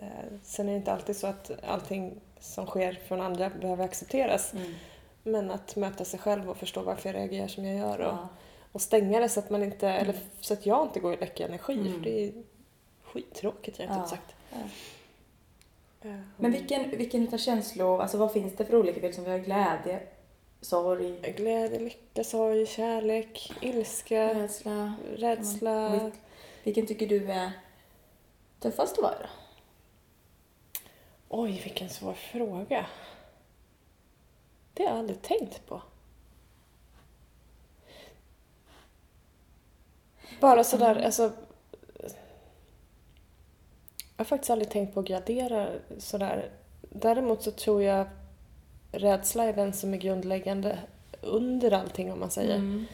Eh, 0.00 0.08
Sen 0.42 0.68
är 0.68 0.72
det 0.72 0.78
inte 0.78 0.92
alltid 0.92 1.16
så 1.16 1.26
att 1.26 1.50
allting 1.64 2.20
som 2.40 2.66
sker 2.66 2.92
från 3.08 3.20
andra 3.20 3.50
behöver 3.50 3.84
accepteras. 3.84 4.52
Mm. 4.54 4.74
Men 5.22 5.50
att 5.50 5.76
möta 5.76 6.04
sig 6.04 6.20
själv 6.20 6.50
och 6.50 6.56
förstå 6.56 6.82
varför 6.82 7.08
jag 7.08 7.16
reagerar 7.16 7.48
som 7.48 7.64
jag 7.64 7.76
gör. 7.78 7.98
Och, 7.98 8.04
Ja. 8.12 8.28
och 8.72 8.80
stänga 8.80 9.20
det 9.20 9.28
så 9.28 9.40
att, 9.40 9.50
man 9.50 9.62
inte, 9.62 9.88
eller 9.88 10.14
så 10.40 10.54
att 10.54 10.66
jag 10.66 10.86
inte 10.86 11.00
går 11.00 11.12
och 11.12 11.20
läcker 11.20 11.48
energi. 11.48 11.72
Mm. 11.74 11.92
För 11.92 12.00
det 12.00 12.24
är 12.28 12.32
skittråkigt 13.02 13.80
rent 13.80 13.90
Ja. 13.96 14.02
ut 14.02 14.08
sagt. 14.08 14.34
Ja. 14.52 14.58
Eh, 16.10 16.20
Men 16.36 16.52
vilken, 16.52 16.90
vilken 16.90 17.22
utav 17.22 17.38
känslor, 17.38 18.00
alltså 18.02 18.18
vad 18.18 18.32
finns 18.32 18.56
det 18.56 18.64
för 18.64 18.76
olika? 18.76 19.00
Liksom 19.00 19.24
vi 19.24 19.30
har 19.30 19.38
glädje, 19.38 20.00
sorg, 20.60 21.34
Glädje, 21.36 21.78
lycka, 21.78 22.24
sorg, 22.24 22.66
kärlek, 22.66 23.52
ilska, 23.62 24.34
rädsla. 24.34 24.94
rädsla. 25.16 25.88
Vil- 25.88 26.12
Vilken 26.64 26.86
tycker 26.86 27.06
du 27.06 27.32
är 27.32 27.50
tuffast 28.60 28.98
att 28.98 29.02
vara 29.04 29.18
då? 29.18 29.26
Oj, 31.28 31.60
vilken 31.64 31.88
svår 31.88 32.12
fråga. 32.14 32.86
Det 34.74 34.82
har 34.82 34.90
jag 34.90 34.98
aldrig 34.98 35.22
tänkt 35.22 35.66
på. 35.66 35.82
Bara 40.40 40.64
sådär, 40.64 40.96
alltså... 41.04 41.32
Jag 44.16 44.24
har 44.24 44.24
faktiskt 44.24 44.50
aldrig 44.50 44.70
tänkt 44.70 44.94
på 44.94 45.00
att 45.00 45.06
gradera 45.06 45.68
sådär. 45.98 46.50
Däremot 46.80 47.42
så 47.42 47.50
tror 47.50 47.82
jag 47.82 48.06
rädsla 48.92 49.44
är 49.44 49.52
den 49.52 49.72
som 49.72 49.94
är 49.94 49.98
grundläggande 49.98 50.78
under 51.20 51.72
allting 51.72 52.12
om 52.12 52.20
man 52.20 52.30
säger. 52.30 52.54
Mm. 52.56 52.86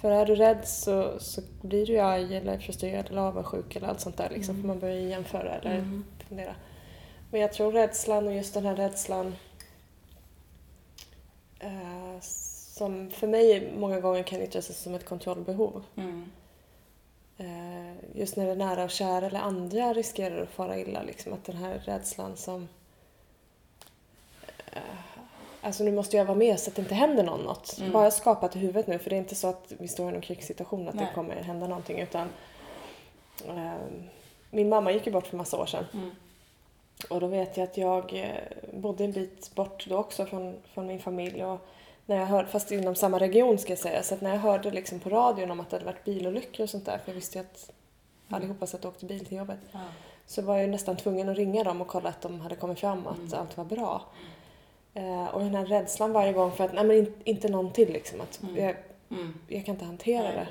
För 0.00 0.10
är 0.10 0.26
du 0.26 0.34
rädd 0.34 0.68
så, 0.68 1.18
så 1.18 1.42
blir 1.62 1.86
du 1.86 1.98
arg 1.98 2.36
eller 2.36 2.58
frustrerad 2.58 3.06
eller 3.10 3.20
avundsjuk 3.20 3.76
eller 3.76 3.88
allt 3.88 4.00
sånt 4.00 4.16
där 4.16 4.30
liksom. 4.30 4.60
För 4.60 4.66
man 4.68 4.78
börjar 4.78 4.96
jämföra 4.96 5.54
eller 5.54 5.74
Mm. 5.74 6.04
fundera. 6.28 6.54
Men 7.30 7.40
jag 7.40 7.52
tror 7.52 7.72
rädslan 7.72 8.26
och 8.26 8.34
just 8.34 8.54
den 8.54 8.66
här 8.66 8.76
rädslan 8.76 9.34
eh, 11.58 12.20
som 12.20 13.10
för 13.10 13.26
mig 13.26 13.72
många 13.78 14.00
gånger 14.00 14.22
kan 14.22 14.42
yttra 14.42 14.62
sig 14.62 14.74
som 14.74 14.94
ett 14.94 15.04
kontrollbehov. 15.04 15.84
Mm. 15.96 16.30
Eh, 17.38 17.94
just 18.14 18.36
när 18.36 18.46
det 18.46 18.52
är 18.52 18.56
nära 18.56 18.84
och 18.84 18.90
kära 18.90 19.26
eller 19.26 19.40
andra 19.40 19.92
riskerar 19.92 20.42
att 20.42 20.48
fara 20.50 20.78
illa. 20.78 21.02
Liksom, 21.02 21.32
att 21.32 21.44
den 21.44 21.56
här 21.56 21.82
rädslan 21.84 22.36
som... 22.36 22.68
Eh, 24.72 24.80
alltså 25.62 25.84
nu 25.84 25.92
måste 25.92 26.16
jag 26.16 26.24
vara 26.24 26.38
med 26.38 26.60
så 26.60 26.70
att 26.70 26.76
det 26.76 26.82
inte 26.82 26.94
händer 26.94 27.22
någon 27.22 27.40
något. 27.40 27.78
Mm. 27.78 27.92
Bara 27.92 28.10
skapat 28.10 28.56
i 28.56 28.58
huvudet 28.58 28.86
nu 28.86 28.98
för 28.98 29.10
det 29.10 29.16
är 29.16 29.18
inte 29.18 29.34
så 29.34 29.48
att 29.48 29.72
vi 29.78 29.88
står 29.88 30.08
i 30.08 30.12
någon 30.12 30.22
krigssituation 30.22 30.88
att 30.88 30.94
Nej. 30.94 31.06
det 31.06 31.14
kommer 31.14 31.36
hända 31.36 31.66
någonting 31.66 31.98
utan... 32.00 32.28
Eh, 33.48 33.72
min 34.50 34.68
mamma 34.68 34.92
gick 34.92 35.06
ju 35.06 35.12
bort 35.12 35.26
för 35.26 35.36
massa 35.36 35.56
år 35.56 35.66
sedan. 35.66 35.84
Mm. 35.92 36.10
Och 37.10 37.20
då 37.20 37.26
vet 37.26 37.56
jag 37.56 37.64
att 37.64 37.76
jag 37.76 38.14
eh, 38.14 38.72
bodde 38.72 39.04
en 39.04 39.12
bit 39.12 39.54
bort 39.54 39.86
då 39.88 39.96
också 39.96 40.26
från, 40.26 40.56
från 40.74 40.86
min 40.86 41.00
familj. 41.00 41.44
Och 41.44 41.60
när 42.06 42.16
jag 42.16 42.26
hörde, 42.26 42.48
fast 42.48 42.70
inom 42.72 42.94
samma 42.94 43.18
region 43.18 43.58
ska 43.58 43.72
jag 43.72 43.78
säga. 43.78 44.02
Så 44.02 44.14
att 44.14 44.20
när 44.20 44.30
jag 44.30 44.38
hörde 44.38 44.70
liksom 44.70 45.00
på 45.00 45.10
radion 45.10 45.50
om 45.50 45.60
att 45.60 45.70
det 45.70 45.76
hade 45.76 45.86
varit 45.86 46.04
bilolyckor 46.04 46.62
och 46.64 46.70
sånt 46.70 46.86
där. 46.86 46.98
För 46.98 47.10
jag 47.10 47.14
visste 47.14 47.38
ju 47.38 47.44
att 47.44 47.70
allihopa 48.28 48.66
satt 48.66 48.84
och 48.84 48.90
åkte 48.90 49.06
bil 49.06 49.26
till 49.26 49.36
jobbet. 49.36 49.58
Ja. 49.72 49.78
Så 50.26 50.42
var 50.42 50.54
jag 50.54 50.64
ju 50.64 50.70
nästan 50.70 50.96
tvungen 50.96 51.28
att 51.28 51.36
ringa 51.36 51.64
dem 51.64 51.80
och 51.80 51.88
kolla 51.88 52.08
att 52.08 52.20
de 52.22 52.40
hade 52.40 52.54
kommit 52.56 52.80
fram 52.80 53.06
och 53.06 53.12
att 53.12 53.18
Mm. 53.18 53.40
allt 53.40 53.56
var 53.56 53.64
bra. 53.64 54.02
Eh, 54.94 55.26
och 55.26 55.40
den 55.40 55.54
här 55.54 55.66
rädslan 55.66 56.12
varje 56.12 56.32
gång 56.32 56.52
för 56.52 56.64
att 56.64 56.74
nej 56.74 56.84
men 56.84 56.96
in, 56.96 57.14
inte 57.24 57.48
någon 57.48 57.72
till 57.72 57.92
liksom. 57.92 58.20
Att 58.20 58.42
Mm. 58.42 58.56
jag, 58.64 58.76
Mm. 59.10 59.34
jag 59.48 59.64
kan 59.66 59.74
inte 59.74 59.84
hantera 59.84 60.22
Nej, 60.22 60.46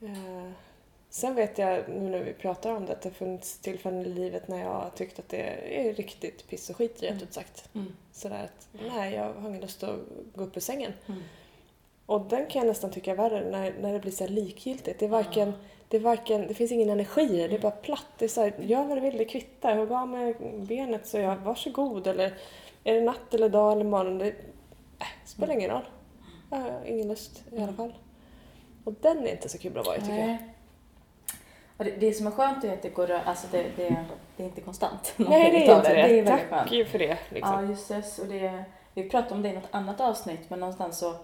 det. 0.00 0.06
Eh, 0.06 0.50
Sen 1.10 1.34
vet 1.34 1.58
jag 1.58 1.88
nu 1.88 2.00
när 2.10 2.18
vi 2.24 2.32
pratar 2.32 2.70
om 2.76 2.86
det 2.86 2.92
att 2.92 3.02
det 3.02 3.10
funnits 3.10 3.58
tillfällen 3.58 4.00
i 4.00 4.04
livet 4.08 4.48
när 4.48 4.58
jag 4.58 4.68
har 4.68 4.90
tyckt 4.96 5.18
att 5.18 5.28
det 5.28 5.42
är 5.80 5.94
riktigt 5.94 6.48
piss 6.48 6.70
och 6.70 6.76
skit 6.76 7.02
rent 7.02 7.12
Mm. 7.12 7.22
ut 7.24 7.34
sagt. 7.34 7.68
Mm. 7.74 7.92
Sådär 8.12 8.44
att 8.44 8.68
nej, 8.94 9.14
jag 9.14 9.32
har 9.32 9.48
ingen 9.48 9.60
lust 9.60 9.82
att 9.82 9.96
gå 10.34 10.44
upp 10.44 10.56
ur 10.56 10.60
sängen. 10.60 10.92
Mm. 11.08 11.22
Och 12.06 12.20
den 12.20 12.46
kan 12.46 12.60
jag 12.60 12.68
nästan 12.68 12.90
tycka 12.90 13.10
är 13.10 13.16
värre 13.16 13.50
när, 13.50 13.74
när 13.80 13.92
det 13.92 13.98
blir 14.00 14.12
så 14.12 14.26
likgiltigt. 14.26 14.98
Det 14.98 15.04
är 15.04 15.08
varken, 15.10 15.52
det 15.88 15.96
är 15.96 16.00
varken, 16.00 16.46
det 16.48 16.54
finns 16.54 16.72
ingen 16.72 16.90
energi 16.90 17.22
i 17.22 17.36
det, 17.42 17.48
det 17.48 17.54
är 17.56 17.60
bara 17.60 17.70
platt. 17.72 18.06
Det 18.18 18.24
är 18.24 18.28
så 18.28 18.40
här, 18.40 18.52
gör 18.60 18.84
vad 18.84 18.96
du 18.96 19.00
vill, 19.00 19.16
det 19.18 19.24
kvittar. 19.24 19.76
Hugg 19.76 19.92
av 19.92 20.08
med 20.08 20.34
benet 20.56 21.06
så 21.06 21.18
jag, 21.18 21.36
varsågod. 21.36 22.06
Eller 22.06 22.34
är 22.84 22.94
det 22.94 23.00
natt 23.00 23.34
eller 23.34 23.48
dag 23.48 23.72
eller 23.72 23.84
morgon, 23.84 24.18
det 24.18 24.28
äh, 24.98 25.06
spelar 25.24 25.54
ingen 25.54 25.70
roll. 25.70 25.84
Jag 26.50 26.58
har 26.58 26.84
ingen 26.86 27.08
lust 27.08 27.44
i 27.52 27.62
alla 27.62 27.72
fall. 27.72 27.94
Och 28.84 28.92
den 29.00 29.18
är 29.26 29.30
inte 29.30 29.48
så 29.48 29.58
kul 29.58 29.78
att 29.78 29.86
vara 29.86 29.96
i 29.96 30.00
tycker 30.00 30.18
jag. 30.18 30.36
Och 31.76 31.84
det, 31.84 31.90
det 31.90 32.12
som 32.12 32.26
är 32.26 32.30
skönt 32.30 32.64
är 32.64 32.72
att 32.72 32.82
det 32.82 32.88
går 32.88 33.10
alltså 33.10 33.46
det, 33.50 33.62
det, 33.76 34.04
det 34.36 34.42
är 34.42 34.46
inte 34.46 34.60
konstant. 34.60 35.14
Nej, 35.16 35.50
det 35.50 35.66
är 35.66 35.76
inte 35.76 35.94
det. 35.94 36.08
Det 36.08 36.18
är 36.18 36.26
Tack 36.26 36.68
skönt. 36.68 36.88
för 36.88 36.98
det. 36.98 37.18
Liksom. 37.28 37.64
Ja, 37.64 37.70
just 37.70 37.88
det. 37.88 38.22
Och 38.22 38.28
det. 38.28 38.64
Vi 38.94 39.10
pratade 39.10 39.34
om 39.34 39.42
det 39.42 39.48
i 39.48 39.52
något 39.52 39.68
annat 39.70 40.00
avsnitt, 40.00 40.50
men 40.50 40.60
någonstans 40.60 40.98
så 40.98 41.14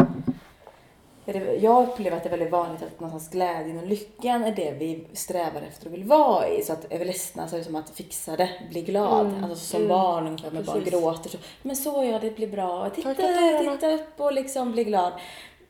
jag 1.60 1.88
upplever 1.88 2.16
att 2.16 2.22
det 2.22 2.28
är 2.28 2.30
väldigt 2.30 2.50
vanligt 2.50 2.82
att 2.82 3.00
någonstans 3.00 3.32
glädjen 3.32 3.78
och 3.78 3.86
lyckan 3.86 4.44
är 4.44 4.54
det 4.54 4.72
vi 4.72 5.06
strävar 5.12 5.62
efter 5.62 5.86
och 5.86 5.92
vill 5.92 6.04
vara 6.04 6.48
i. 6.48 6.62
Så 6.62 6.72
att 6.72 6.92
är 6.92 6.98
vi 6.98 7.04
ledsna 7.04 7.48
så 7.48 7.56
är 7.56 7.58
det 7.58 7.64
som 7.64 7.76
att 7.76 7.90
fixa 7.90 8.36
det, 8.36 8.50
bli 8.70 8.82
glad. 8.82 9.26
Mm, 9.26 9.44
Alltså 9.44 9.64
som 9.64 9.76
mm. 9.76 9.88
barn, 9.88 10.26
ungefär 10.26 10.50
med 10.50 10.64
barn 10.64 10.84
gråter 10.84 11.30
så, 11.30 11.38
men 11.62 11.76
så 11.76 12.04
ja, 12.04 12.18
det 12.18 12.36
blir 12.36 12.48
bra. 12.48 12.90
Titta, 12.90 13.14
titta 13.14 13.90
upp 13.92 14.20
och 14.20 14.32
liksom 14.32 14.72
bli 14.72 14.84
glad. 14.84 15.12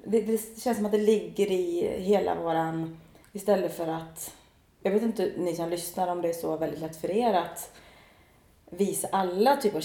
Det, 0.04 0.20
det 0.20 0.60
känns 0.60 0.76
som 0.76 0.86
att 0.86 0.92
det 0.92 0.98
ligger 0.98 1.50
i 1.50 1.94
hela 1.98 2.34
våran, 2.34 3.00
istället 3.32 3.76
för 3.76 3.88
att, 3.88 4.34
jag 4.82 4.90
vet 4.90 5.02
inte 5.02 5.32
ni 5.36 5.56
som 5.56 5.68
lyssnar 5.68 6.08
om 6.08 6.22
det 6.22 6.28
är 6.28 6.32
så 6.32 6.56
väldigt 6.56 6.80
lätt 6.80 6.96
för 6.96 7.10
er 7.10 7.34
att 7.34 7.70
visa 8.70 9.08
alla 9.12 9.56
typer 9.56 9.76
av 9.76 9.82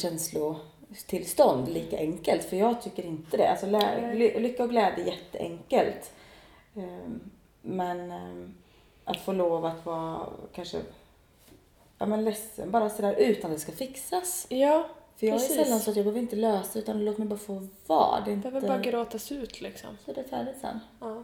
känslotillstånd 0.94 1.70
lika 1.70 1.98
enkelt. 1.98 2.44
För 2.44 2.58
jag 2.58 2.82
tycker 2.82 3.06
inte 3.06 3.38
det. 3.38 3.50
Alltså, 3.52 3.66
lycka 4.40 4.64
och 4.64 4.70
glädje 4.70 5.04
är 5.04 5.08
jätteenkelt. 5.08 6.12
Ehm, 6.76 7.32
Men 7.62 8.12
ehm, 8.12 8.54
att 9.06 9.18
få 9.18 9.32
lov 9.34 9.66
att 9.66 9.86
vara 9.86 10.30
kanske 10.54 10.82
ja, 11.98 12.06
men 12.06 12.24
ledsen 12.24 12.72
bara 12.72 12.90
sådär 12.90 13.16
utan 13.18 13.52
att 13.52 13.58
det 13.58 13.62
ska 13.62 13.72
fixas. 13.72 14.46
Ja, 14.50 14.88
För 15.18 15.28
jag 15.28 15.36
Precis. 15.36 15.58
är 15.58 15.64
sällan 15.64 15.80
så 15.80 15.90
att 15.90 15.96
jag 15.96 16.06
behöver 16.06 16.22
inte 16.22 16.36
lösa 16.36 16.80
utan 16.80 17.06
låt 17.06 17.18
mig 17.18 17.28
bara 17.28 17.40
få 17.40 17.68
vara. 17.88 18.22
Det 18.26 18.32
är 18.32 18.34
inte... 18.34 18.52
behöver 18.52 18.68
bara 18.68 18.82
gråtas 18.82 19.32
ut 19.32 19.62
liksom. 19.62 19.98
Så 20.06 20.12
är 20.12 20.16
det 20.16 20.24
färdigt 20.24 20.56
sen. 20.62 20.80
Ja. 21.00 21.24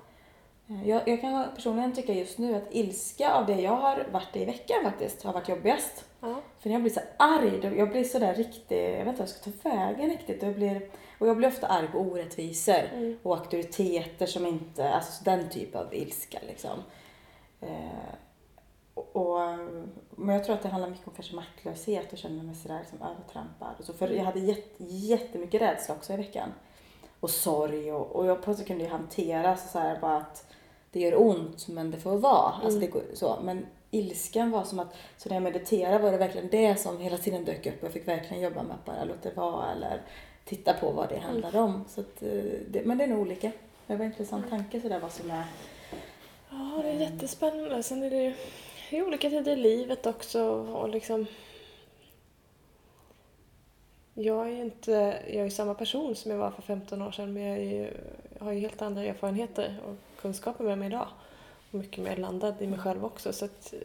Jag, 0.86 1.08
jag 1.08 1.22
kan 1.22 1.46
personligen 1.56 1.94
tycka 1.94 2.14
just 2.14 2.38
nu 2.38 2.56
att 2.56 2.68
ilska 2.72 3.34
av 3.34 3.46
det 3.46 3.62
jag 3.62 3.76
har 3.76 4.06
varit 4.12 4.36
i 4.36 4.46
veckan 4.46 4.78
faktiskt 4.84 5.24
har 5.24 5.34
varit 5.34 5.50
jobbigast. 5.50 6.06
Ja. 6.20 6.36
För 6.60 6.70
när 6.70 6.76
jag 6.76 6.82
blir 6.82 6.92
så 6.94 7.00
arg, 7.18 7.60
då- 7.62 7.76
jag 7.76 7.90
blir 7.90 8.04
så 8.04 8.20
där 8.20 8.34
riktigt, 8.34 8.72
jag 8.72 8.90
vet 9.06 9.08
inte 9.08 9.12
vad 9.12 9.20
jag 9.20 9.30
ska 9.30 9.52
ta 9.52 9.70
vägen 9.70 10.10
riktigt. 10.10 10.44
Jag 10.44 10.56
blir, 10.56 10.90
och 11.20 11.28
jag 11.28 11.38
blir 11.38 11.48
ofta 11.48 11.68
arg 11.68 11.88
på 11.88 11.98
orättvisor 12.00 12.82
Mm. 12.94 13.18
och 13.24 13.38
auktoriteter 13.38 14.26
som 14.26 14.46
inte, 14.46 14.90
alltså 14.94 15.24
den 15.24 15.50
typ 15.50 15.76
av 15.76 15.94
ilska 15.96 16.40
liksom. 16.48 16.80
Eh, 17.62 18.14
och, 18.94 19.16
och, 19.16 19.40
men 20.16 20.36
jag 20.36 20.44
tror 20.44 20.56
att 20.56 20.62
det 20.62 20.70
handlar 20.70 20.90
mycket 20.90 21.08
om 21.08 21.14
kanske 21.16 21.36
maktlöshet 21.36 22.12
och 22.14 22.18
känna 22.18 22.44
mig 22.44 22.56
sådär 22.56 22.80
liksom 22.80 23.02
övertrampad. 23.02 23.76
Och 23.80 23.86
så, 23.86 23.94
för 23.94 24.10
jag 24.10 24.24
hade 24.24 24.40
jätt, 24.40 24.74
jättemycket 24.78 25.62
rädsla 25.62 25.96
också 25.96 26.14
i 26.14 26.18
veckan. 26.18 26.50
Och 27.20 27.30
sorg 27.30 27.92
och, 27.92 28.16
och 28.16 28.26
jag 28.26 28.42
plötsligt 28.44 28.68
kunde 28.68 28.84
ju 28.84 28.90
hantera 28.90 29.58
så, 29.58 29.68
så 29.68 29.80
här 29.80 30.00
bara 30.00 30.18
att 30.18 30.46
det 30.92 31.00
gör 31.00 31.22
ont 31.22 31.68
men 31.68 31.92
det 31.92 31.98
får 31.98 32.18
vara. 32.18 32.54
Alltså 32.64 32.80
det 32.80 32.88
går, 32.88 33.04
så. 33.14 33.40
Men 33.44 33.66
ilskan 33.92 34.52
var 34.52 34.64
som 34.64 34.80
att, 34.80 34.96
så 35.18 35.30
när 35.30 35.36
jag 35.36 35.44
mediterade 35.44 36.00
var 36.00 36.12
det 36.12 36.18
verkligen 36.18 36.50
det 36.50 36.76
som 36.76 37.00
hela 37.00 37.18
tiden 37.18 37.46
dök 37.46 37.66
upp. 37.66 37.78
Jag 37.82 37.92
fick 37.92 38.08
verkligen 38.08 38.44
jobba 38.44 38.64
med 38.64 38.76
att 38.76 38.86
bara 38.86 39.04
låta 39.04 39.30
det 39.30 39.36
vara 39.36 39.72
eller 39.72 40.02
titta 40.46 40.74
på 40.74 40.92
vad 40.92 41.10
det 41.10 41.18
handlade 41.18 41.60
om. 41.60 41.86
Så 41.88 42.02
att, 42.02 42.24
eh, 42.24 42.30
det, 42.68 42.86
men 42.86 42.98
det 42.98 43.04
är 43.04 43.08
nog 43.08 43.20
olika. 43.20 43.52
Det 43.88 43.96
var 43.96 44.06
en 44.06 44.12
intressant 44.12 44.50
tanke 44.50 44.82
sådär 44.82 45.00
vad 45.00 45.12
som 45.12 45.32
är 45.32 45.44
Ja, 46.50 46.80
det 46.84 46.90
är 46.90 46.94
jättespännande. 46.94 47.84
Sen 47.84 48.04
är 48.04 48.10
det 48.10 48.24
ju 48.24 48.34
i 48.90 49.02
olika 49.02 49.30
tider 49.30 49.52
i 49.52 49.56
livet 49.56 50.06
också 50.06 50.44
och 50.50 50.90
liksom... 50.90 51.26
Jag 54.14 54.48
är 54.48 54.52
ju 54.52 54.62
inte... 54.62 55.20
Jag 55.28 55.46
är 55.46 55.50
samma 55.50 55.74
person 55.74 56.16
som 56.16 56.32
jag 56.32 56.38
var 56.38 56.52
för 56.52 56.62
15 56.62 57.02
år 57.02 57.12
sedan 57.12 57.34
men 57.34 57.44
jag, 57.44 57.58
är 57.58 57.64
ju, 57.64 57.94
jag 58.38 58.46
har 58.46 58.52
ju 58.52 58.60
helt 58.60 58.82
andra 58.82 59.04
erfarenheter 59.04 59.80
och 59.86 59.96
kunskaper 60.22 60.64
med 60.64 60.78
mig 60.78 60.88
idag. 60.88 61.08
Och 61.72 61.76
mycket 61.76 62.04
mer 62.04 62.16
landad 62.18 62.56
i 62.62 62.68
mig 62.68 62.80
själv 62.80 63.06
också. 63.06 63.34
Så 63.34 63.46
att, 63.46 63.74
eh, 63.74 63.80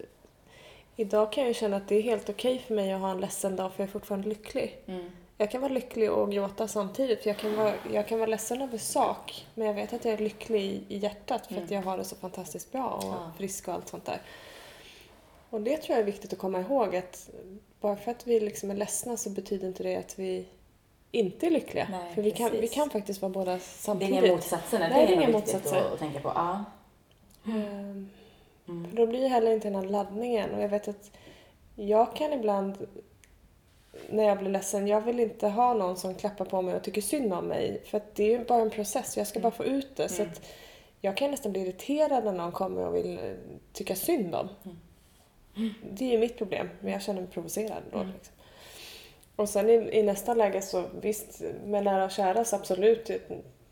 idag 0.97 1.33
kan 1.33 1.47
jag 1.47 1.57
känna 1.57 1.76
att 1.76 1.88
det 1.88 1.95
är 1.97 2.03
helt 2.03 2.29
okej 2.31 2.59
för 2.59 2.75
mig 2.75 2.93
att 2.93 3.00
ha 3.00 3.11
en 3.11 3.21
ledsen 3.21 3.57
dag 3.57 3.73
för 3.73 3.83
jag 3.83 3.88
är 3.88 3.93
fortfarande 3.93 4.29
lycklig. 4.29 4.79
Jag 5.38 5.50
kan 5.50 5.61
vara 5.61 5.73
lycklig 5.73 6.12
och 6.12 6.33
gråta 6.33 6.69
samtidigt. 6.69 7.23
För 7.23 7.31
jag, 7.31 7.37
kan 7.38 7.57
vara, 7.57 7.75
jag 7.93 8.09
kan 8.09 8.19
vara 8.19 8.31
ledsen 8.31 8.62
över 8.62 8.79
sak, 8.79 9.47
men 9.55 9.67
jag 9.67 9.75
vet 9.75 9.93
att 9.93 10.05
jag 10.05 10.14
är 10.14 10.19
lycklig 10.19 10.62
i, 10.62 10.83
i 10.88 10.99
hjärtat 10.99 11.47
för 11.47 11.62
att 11.62 11.71
jag 11.71 11.83
har 11.83 11.99
det 11.99 12.05
så 12.05 12.17
fantastiskt 12.17 12.73
bra 12.73 12.88
och 12.91 13.05
Ja. 13.05 13.33
frisk 13.38 13.69
och 13.69 13.75
allt 13.75 13.88
sånt 13.88 14.05
där. 14.05 14.23
Och 15.50 15.61
det 15.61 15.76
tror 15.76 15.90
jag 15.90 16.01
är 16.01 16.05
viktigt 16.05 16.33
att 16.33 16.38
komma 16.38 16.61
ihåg 16.61 16.97
att 16.97 17.31
bara 17.81 17.97
för 17.97 18.11
att 18.11 18.27
vi 18.27 18.40
liksom 18.40 18.70
är 18.70 18.75
ledsna 18.75 19.16
så 19.16 19.31
betyder 19.31 19.68
inte 19.68 19.83
det 19.83 19.97
att 19.97 20.18
vi 20.18 20.47
inte 21.14 21.46
är 21.46 21.50
lyckliga. 21.50 21.87
Nej, 21.90 22.14
för 22.14 22.22
vi 22.22 22.31
kan, 22.31 22.50
vi 22.50 22.68
kan 22.68 22.90
faktiskt 22.90 23.22
vara 23.22 23.33
båda 23.33 23.50
Det 23.50 23.57
är 23.57 23.61
samtidigt. 23.61 24.22
inga 24.24 24.33
motsatser. 24.35 24.79
Nej, 24.79 24.88
det 24.90 24.94
är, 25.03 25.07
det 25.07 25.12
är 25.12 25.16
inga 25.16 25.29
motsatser. 25.38 25.77
Att, 25.77 25.92
att 25.92 25.98
tänka 25.98 26.20
på. 26.20 26.33
Ja. 26.35 26.64
Ehm, 27.46 28.11
Mm. 28.68 28.90
För 28.90 28.96
då 28.96 29.07
blir 29.07 29.20
ju 29.20 29.29
heller 29.29 29.53
inte 29.53 29.68
den 29.70 29.74
här 29.85 29.90
laddningen. 29.90 30.50
Och 30.55 30.62
jag 30.62 30.68
vet 30.68 30.88
att 30.88 31.11
jag 31.77 32.16
kan 32.16 32.33
ibland 32.33 32.87
när 34.11 34.24
jag 34.24 34.38
blir 34.38 34.50
ledsen, 34.50 34.87
jag 34.88 35.00
vill 35.00 35.20
inte 35.20 35.48
ha 35.48 35.74
någon 35.74 35.96
som 35.96 36.14
klappar 36.14 36.44
på 36.44 36.62
mig 36.62 36.74
och 36.74 36.83
tycker 36.83 37.00
synd 37.03 37.33
om 37.33 37.44
mig. 37.46 37.83
För 37.85 38.00
det 38.14 38.22
är 38.24 38.38
ju 38.38 38.44
bara 38.44 38.62
en 38.62 38.70
process, 38.70 39.16
jag 39.16 39.27
ska 39.27 39.40
bara 39.40 39.53
få 39.53 39.64
ut 39.64 39.96
det. 39.96 40.09
Så 40.09 40.22
Mm. 40.22 40.33
att 40.33 40.42
jag 41.00 41.16
kan 41.16 41.31
nästan 41.31 41.53
bli 41.53 41.61
irriterad 41.61 42.24
när 42.24 42.33
någon 42.33 42.53
kommer 42.53 42.87
och 42.87 42.96
vill 42.96 43.18
eh, 43.18 43.24
tycka 43.72 43.94
synd 43.96 44.35
om. 44.35 44.48
Det 45.90 46.05
är 46.05 46.11
ju 46.12 46.18
mitt 46.18 46.38
problem, 46.38 46.70
men 46.81 46.92
jag 46.92 47.03
känner 47.03 47.20
mig 47.20 47.31
provocerad 47.31 47.83
då. 47.92 47.98
Mm. 47.98 48.12
Liksom. 48.12 48.34
Och 49.37 49.49
sen 49.49 49.70
i, 49.70 49.73
i 49.99 50.03
nästa 50.03 50.35
läge 50.35 50.62
så 50.62 50.85
visst, 51.01 51.42
med 51.64 51.85
nära 51.85 52.05
och 52.05 52.11
kära 52.11 52.44
så 52.44 52.57
absolut, 52.57 53.11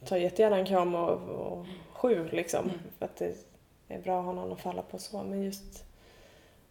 ta 0.05 0.19
jättegärna 0.19 0.57
en 0.57 0.67
kram 0.67 0.95
och, 0.95 1.29
och 1.29 1.67
sju 1.93 2.29
liksom. 2.33 2.65
Mm. 2.65 2.79
För 2.99 3.05
att 3.05 3.17
det 3.17 3.35
är 3.89 3.99
bra 4.01 4.19
att 4.19 4.25
ha 4.25 4.33
någon 4.33 4.53
att 4.53 4.61
falla 4.61 4.83
på 4.83 4.99
så. 4.99 5.23
Men 5.23 5.43
just, 5.43 5.85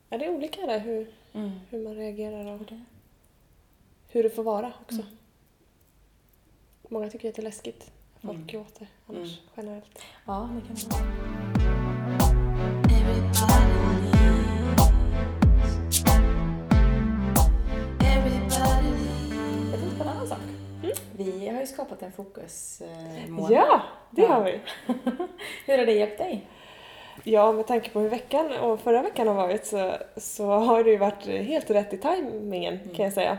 ja 0.10 0.17
det 0.17 0.25
är 0.25 0.36
olika 0.36 0.65
där 0.65 0.80
hur, 0.80 1.08
Mm. 1.34 1.51
hur 1.69 1.84
man 1.84 1.95
reagerar 1.95 2.51
och 2.54 2.60
det. 2.65 2.82
hur 4.10 4.23
det 4.23 4.30
får 4.30 4.43
vara 4.43 4.73
också. 4.82 4.95
Mm. 5.01 5.06
Många 6.89 7.10
tycker 7.10 7.30
att 7.30 7.36
det 7.36 7.41
är 7.41 7.43
läskigt 7.43 7.91
att 8.15 8.21
folk 8.21 8.36
Mm. 8.36 8.47
gråter 8.47 8.88
annars 9.08 9.39
Mm. 9.39 9.49
generellt. 9.58 9.99
Ja, 10.25 10.49
det 10.62 10.67
kan 10.67 10.75
det 10.75 10.95
vara. 10.95 12.12
Har 21.62 21.67
ju 21.67 21.74
skapat 21.74 22.02
en 22.04 22.12
fokusmånad. 22.12 23.52
Ja, 23.52 23.82
det 24.12 24.26
har 24.26 24.43
vi! 24.43 24.52
Hur 25.65 25.78
har 25.78 25.86
det 25.86 25.91
hjälpt 25.93 26.17
dig? 26.17 26.47
Ja, 27.24 27.52
med 27.52 27.67
tanke 27.67 27.89
på 27.89 28.00
hur 28.00 28.10
veckan 28.10 28.52
och 28.58 28.80
förra 28.80 29.02
veckan 29.02 29.28
har 29.28 29.36
varit 29.36 29.65
så, 29.65 29.93
så 30.17 30.45
har 30.45 30.84
det 30.84 30.89
ju 30.89 30.97
varit 30.97 31.26
helt 31.26 31.69
rätt 31.69 31.93
i 31.93 31.97
tajmingen 31.97 32.80
Mm. 32.84 32.95
kan 32.95 33.06
jag 33.06 33.13
säga. 33.13 33.38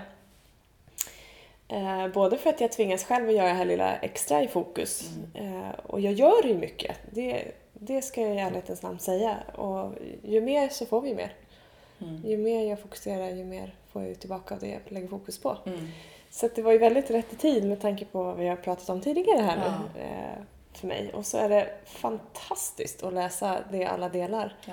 Eh, 1.68 2.08
både 2.08 2.38
för 2.38 2.50
att 2.50 2.60
jag 2.60 2.72
tvingas 2.72 3.04
själv 3.04 3.28
att 3.28 3.34
göra 3.34 3.48
det 3.48 3.54
här 3.54 3.64
lilla 3.64 3.96
extra 3.96 4.42
i 4.42 4.48
fokus. 4.48 5.10
Mm. 5.38 5.54
Eh, 5.62 5.70
och 5.82 6.00
jag 6.00 6.12
gör 6.12 6.46
ju 6.46 6.54
mycket, 6.54 6.96
det, 7.10 7.44
det 7.72 8.02
ska 8.02 8.20
jag 8.20 8.34
i 8.34 8.38
ärlighetens 8.38 8.82
namn 8.82 8.98
säga. 8.98 9.36
Och 9.54 9.92
ju 10.22 10.40
mer 10.40 10.68
så 10.68 10.86
får 10.86 11.00
vi 11.00 11.14
mer. 11.14 11.32
Mm. 12.00 12.22
Ju 12.26 12.36
mer 12.36 12.68
jag 12.68 12.80
fokuserar, 12.80 13.30
ju 13.30 13.44
mer 13.44 13.74
får 13.92 14.02
jag 14.02 14.20
tillbaka 14.20 14.54
av 14.54 14.60
det 14.60 14.68
jag 14.68 14.80
lägger 14.88 15.08
fokus 15.08 15.38
på. 15.38 15.56
Så 16.34 16.48
det 16.54 16.62
var 16.62 16.72
ju 16.72 16.78
väldigt 16.78 17.10
rätt 17.10 17.32
i 17.32 17.36
tid 17.36 17.64
med 17.64 17.80
tanke 17.80 18.04
på 18.04 18.22
vad 18.22 18.36
vi 18.36 18.48
har 18.48 18.56
pratat 18.56 18.88
om 18.88 19.00
tidigare 19.00 19.42
här 19.42 19.56
Ja. 19.66 19.74
nu. 19.94 20.00
Eh, 20.00 20.42
för 20.72 20.86
mig. 20.86 21.10
Och 21.14 21.26
så 21.26 21.38
är 21.38 21.48
det 21.48 21.68
fantastiskt 21.84 23.02
att 23.02 23.12
läsa 23.14 23.58
det 23.72 23.84
alla 23.86 24.08
delar 24.08 24.56
Ja. 24.66 24.72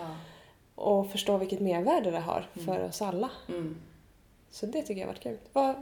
och 0.75 1.11
förstå 1.11 1.37
vilket 1.37 1.59
mervärde 1.59 2.11
det 2.11 2.19
har 2.19 2.47
Mm. 2.53 2.65
för 2.65 2.85
oss 2.87 3.01
alla. 3.01 3.29
Mm. 3.49 3.77
Så 4.51 4.65
det 4.65 4.81
tycker 4.81 5.01
jag 5.01 5.07
har 5.07 5.13
varit 5.13 5.23
grymt. 5.23 5.49
Vad, 5.53 5.75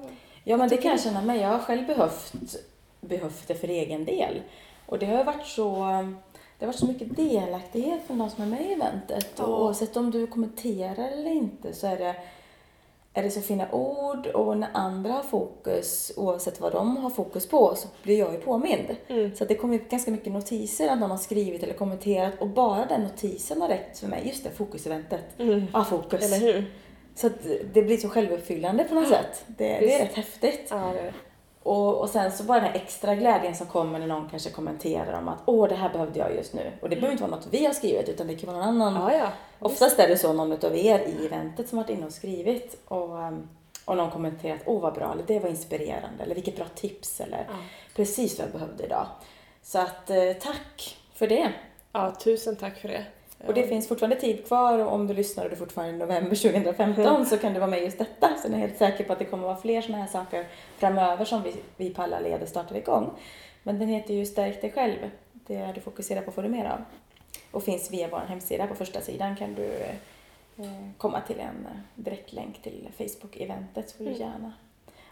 Ja, 0.44 0.58
men 0.58 0.70
det 0.70 0.78
kan 0.78 0.92
jag 0.92 1.02
känna 1.02 1.22
mig. 1.22 1.40
Jag 1.42 1.50
har 1.50 1.60
själv 1.60 1.88
behövt, 1.88 2.34
behövt 3.02 3.48
det 3.48 3.56
för 3.56 3.68
egen 3.68 4.06
del. 4.06 4.42
Och 4.86 5.00
det 5.00 5.06
har 5.06 5.24
varit 5.24 5.46
så, 5.48 5.76
det 6.60 6.66
har 6.66 6.68
varit 6.68 6.80
så 6.80 6.86
mycket 6.88 7.16
delaktighet 7.16 8.02
från 8.08 8.18
de 8.18 8.30
som 8.30 8.44
är 8.44 8.48
med 8.48 8.62
i 8.70 8.74
eventet. 8.74 9.40
Och 9.40 9.64
oavsett 9.64 9.98
om 9.98 10.12
du 10.12 10.28
kommenterar 10.28 11.08
eller 11.12 11.32
inte 11.32 11.74
så 11.74 11.88
är 11.88 11.98
det, 11.98 12.16
är 13.18 13.24
det 13.24 13.32
så 13.32 13.42
fina 13.42 13.72
ord 13.72 14.28
och 14.28 14.58
när 14.58 14.70
andra 14.74 15.12
har 15.12 15.24
fokus, 15.24 16.12
oavsett 16.18 16.62
vad 16.62 16.72
de 16.72 16.98
har 16.98 17.10
fokus 17.10 17.50
på, 17.50 17.76
så 17.76 17.88
blir 18.04 18.20
jag 18.20 18.34
ju 18.34 18.40
påmind. 18.40 18.96
Mm. 19.08 19.36
Så 19.36 19.46
det 19.46 19.56
kommer 19.56 19.76
upp 19.76 19.90
ganska 19.90 20.12
mycket 20.12 20.34
notiser 20.34 20.90
att 20.90 21.00
de 21.00 21.12
har 21.12 21.18
skrivit 21.18 21.64
eller 21.64 21.74
kommenterat 21.74 22.34
och 22.40 22.48
bara 22.48 22.86
den 22.86 23.02
notisen 23.02 23.62
har 23.62 23.68
räckt 23.68 24.00
för 24.00 24.08
mig. 24.08 24.28
Just 24.28 24.44
det, 24.44 24.50
fokuseventet. 24.50 25.40
Mm. 25.40 25.64
Ja, 25.74 25.84
fokus. 25.84 26.26
Eller 26.26 26.54
hur? 26.54 26.74
Så 27.16 27.28
att 27.28 27.34
det 27.74 27.82
blir 27.82 27.98
så 27.98 28.10
självuppfyllande 28.10 28.84
på 28.84 28.96
något 28.96 29.08
sätt. 29.08 29.46
Det, 29.48 29.64
det 29.64 29.94
är 29.94 30.06
rätt 30.06 30.16
häftigt. 30.16 30.68
Ja, 30.70 30.92
det 30.94 31.00
är. 31.00 31.14
Och, 31.64 32.02
och 32.02 32.10
sen 32.10 32.32
så 32.32 32.44
bara 32.44 32.60
den 32.60 32.70
här 32.70 32.76
extra 32.76 33.16
glädjen 33.16 33.56
som 33.56 33.68
kommer 33.68 34.00
när 34.00 34.08
någon 34.08 34.30
kanske 34.30 34.50
kommenterar 34.50 35.20
om 35.20 35.28
att 35.28 35.40
åh, 35.46 35.70
det 35.70 35.76
här 35.76 35.90
behövde 35.90 36.20
jag 36.20 36.36
just 36.36 36.54
nu. 36.54 36.72
Och 36.82 36.90
det 36.90 36.96
behöver 36.96 37.12
inte 37.12 37.24
vara 37.24 37.36
något 37.36 37.48
vi 37.52 37.66
har 37.66 37.74
skrivit 37.74 38.10
utan 38.10 38.28
det 38.28 38.36
kan 38.36 38.54
vara 38.54 38.66
någon 38.66 38.82
annan. 38.82 39.12
Ja, 39.12 39.18
ja. 39.18 39.28
Oftast 39.60 40.00
är 40.00 40.08
det 40.08 40.18
så 40.18 40.34
någon 40.34 40.52
av 40.66 40.76
er 40.76 41.00
i 41.00 41.26
eventet 41.26 41.70
som 41.70 41.78
varit 41.78 41.90
inne 41.90 42.06
och 42.06 42.12
skrivit 42.12 42.78
och, 42.88 43.10
um, 43.18 43.50
och 43.86 43.98
någon 43.98 44.12
kommenterat 44.12 44.60
åh 44.66 44.82
vad 44.82 44.94
bra, 44.94 45.12
eller 45.14 45.24
det 45.28 45.40
var 45.40 45.50
inspirerande, 45.50 46.24
eller 46.24 46.36
vilket 46.36 46.56
bra 46.56 46.66
tips, 46.76 47.22
eller 47.22 47.46
Ja. 47.50 47.56
precis 47.96 48.40
vad 48.40 48.48
jag 48.48 48.54
behövde 48.54 48.84
idag. 48.86 49.08
Så 49.62 49.80
att 49.80 50.10
eh, 50.10 50.34
tack 50.42 50.98
för 51.14 51.28
det. 51.28 51.52
ja, 51.92 52.16
tusen 52.24 52.56
tack 52.56 52.78
för 52.78 52.88
det. 52.88 53.06
Och 53.48 53.54
det 53.54 53.68
finns 53.68 53.88
fortfarande 53.88 54.16
tid 54.16 54.48
kvar 54.48 54.80
och 54.80 54.94
om 54.94 55.08
du 55.08 55.14
lyssnar 55.14 55.44
och 55.44 55.50
det 55.50 55.56
är 55.56 55.58
fortfarande 55.58 55.94
är 55.96 56.00
november 56.00 56.36
2015 56.36 57.26
så 57.26 57.38
kan 57.38 57.54
du 57.54 57.60
vara 57.60 57.70
med 57.70 57.82
i 57.82 57.86
just 57.86 57.98
detta. 57.98 58.30
Så 58.42 58.48
jag 58.48 58.54
är 58.54 58.58
helt 58.58 58.78
säker 58.78 59.04
på 59.04 59.14
att 59.14 59.20
det 59.20 59.26
kommer 59.26 59.44
vara 59.44 59.58
fler 59.58 59.82
sådana 59.82 60.04
här 60.04 60.10
saker 60.12 60.48
framöver 60.78 61.26
som 61.26 61.44
vi, 61.44 61.56
vi 61.78 61.90
på 61.90 62.02
alla 62.02 62.20
leder 62.20 62.46
startar 62.46 62.76
igång. 62.76 63.10
Men 63.64 63.80
den 63.80 63.88
heter 63.88 64.14
ju 64.14 64.26
Stärk 64.26 64.62
dig 64.62 64.72
själv. 64.72 64.98
Det 65.34 65.72
du 65.76 65.82
fokuserar 65.82 66.22
på 66.22 66.32
får 66.32 66.44
du 66.44 66.50
mer 66.50 66.66
av. 66.66 66.80
Och 67.52 67.64
finns 67.64 67.92
via 67.92 68.08
vår 68.08 68.20
hemsida. 68.20 68.68
På 68.68 68.76
första 68.76 69.02
sidan 69.02 69.36
kan 69.36 69.56
du 69.56 69.66
eh, 70.58 70.90
komma 70.98 71.22
till 71.22 71.40
en 71.40 71.66
eh, 71.66 71.80
direktlänk 71.96 72.62
till 72.62 72.90
Facebook-eventet 72.98 73.90
så 73.90 73.98
får 73.98 74.06
du 74.06 74.12
gärna 74.12 74.54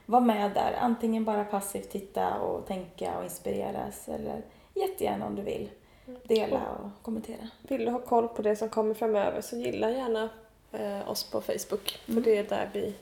vara 0.06 0.22
med 0.22 0.52
där. 0.52 0.76
Antingen 0.80 1.26
bara 1.26 1.46
passivt 1.46 1.90
titta 1.90 2.40
och 2.40 2.68
tänka 2.68 3.18
och 3.18 3.24
inspireras 3.24 4.10
eller 4.10 4.42
jättegärna 4.74 5.26
om 5.26 5.36
du 5.36 5.42
vill 5.42 5.70
dela 6.24 6.62
och 6.72 7.04
kommentera. 7.04 7.50
Vill 7.62 7.86
du 7.86 7.92
ha 7.92 8.00
koll 8.00 8.28
på 8.28 8.42
det 8.42 8.56
som 8.56 8.70
kommer 8.70 8.94
framöver 8.94 9.42
så 9.42 9.56
gilla 9.56 9.90
gärna 9.90 10.30
eh, 10.72 11.10
oss 11.10 11.32
på 11.32 11.42
Facebook. 11.42 12.00
För 12.06 12.22
det 12.22 12.38
är 12.38 12.44
där 12.44 12.70
vi 12.74 12.94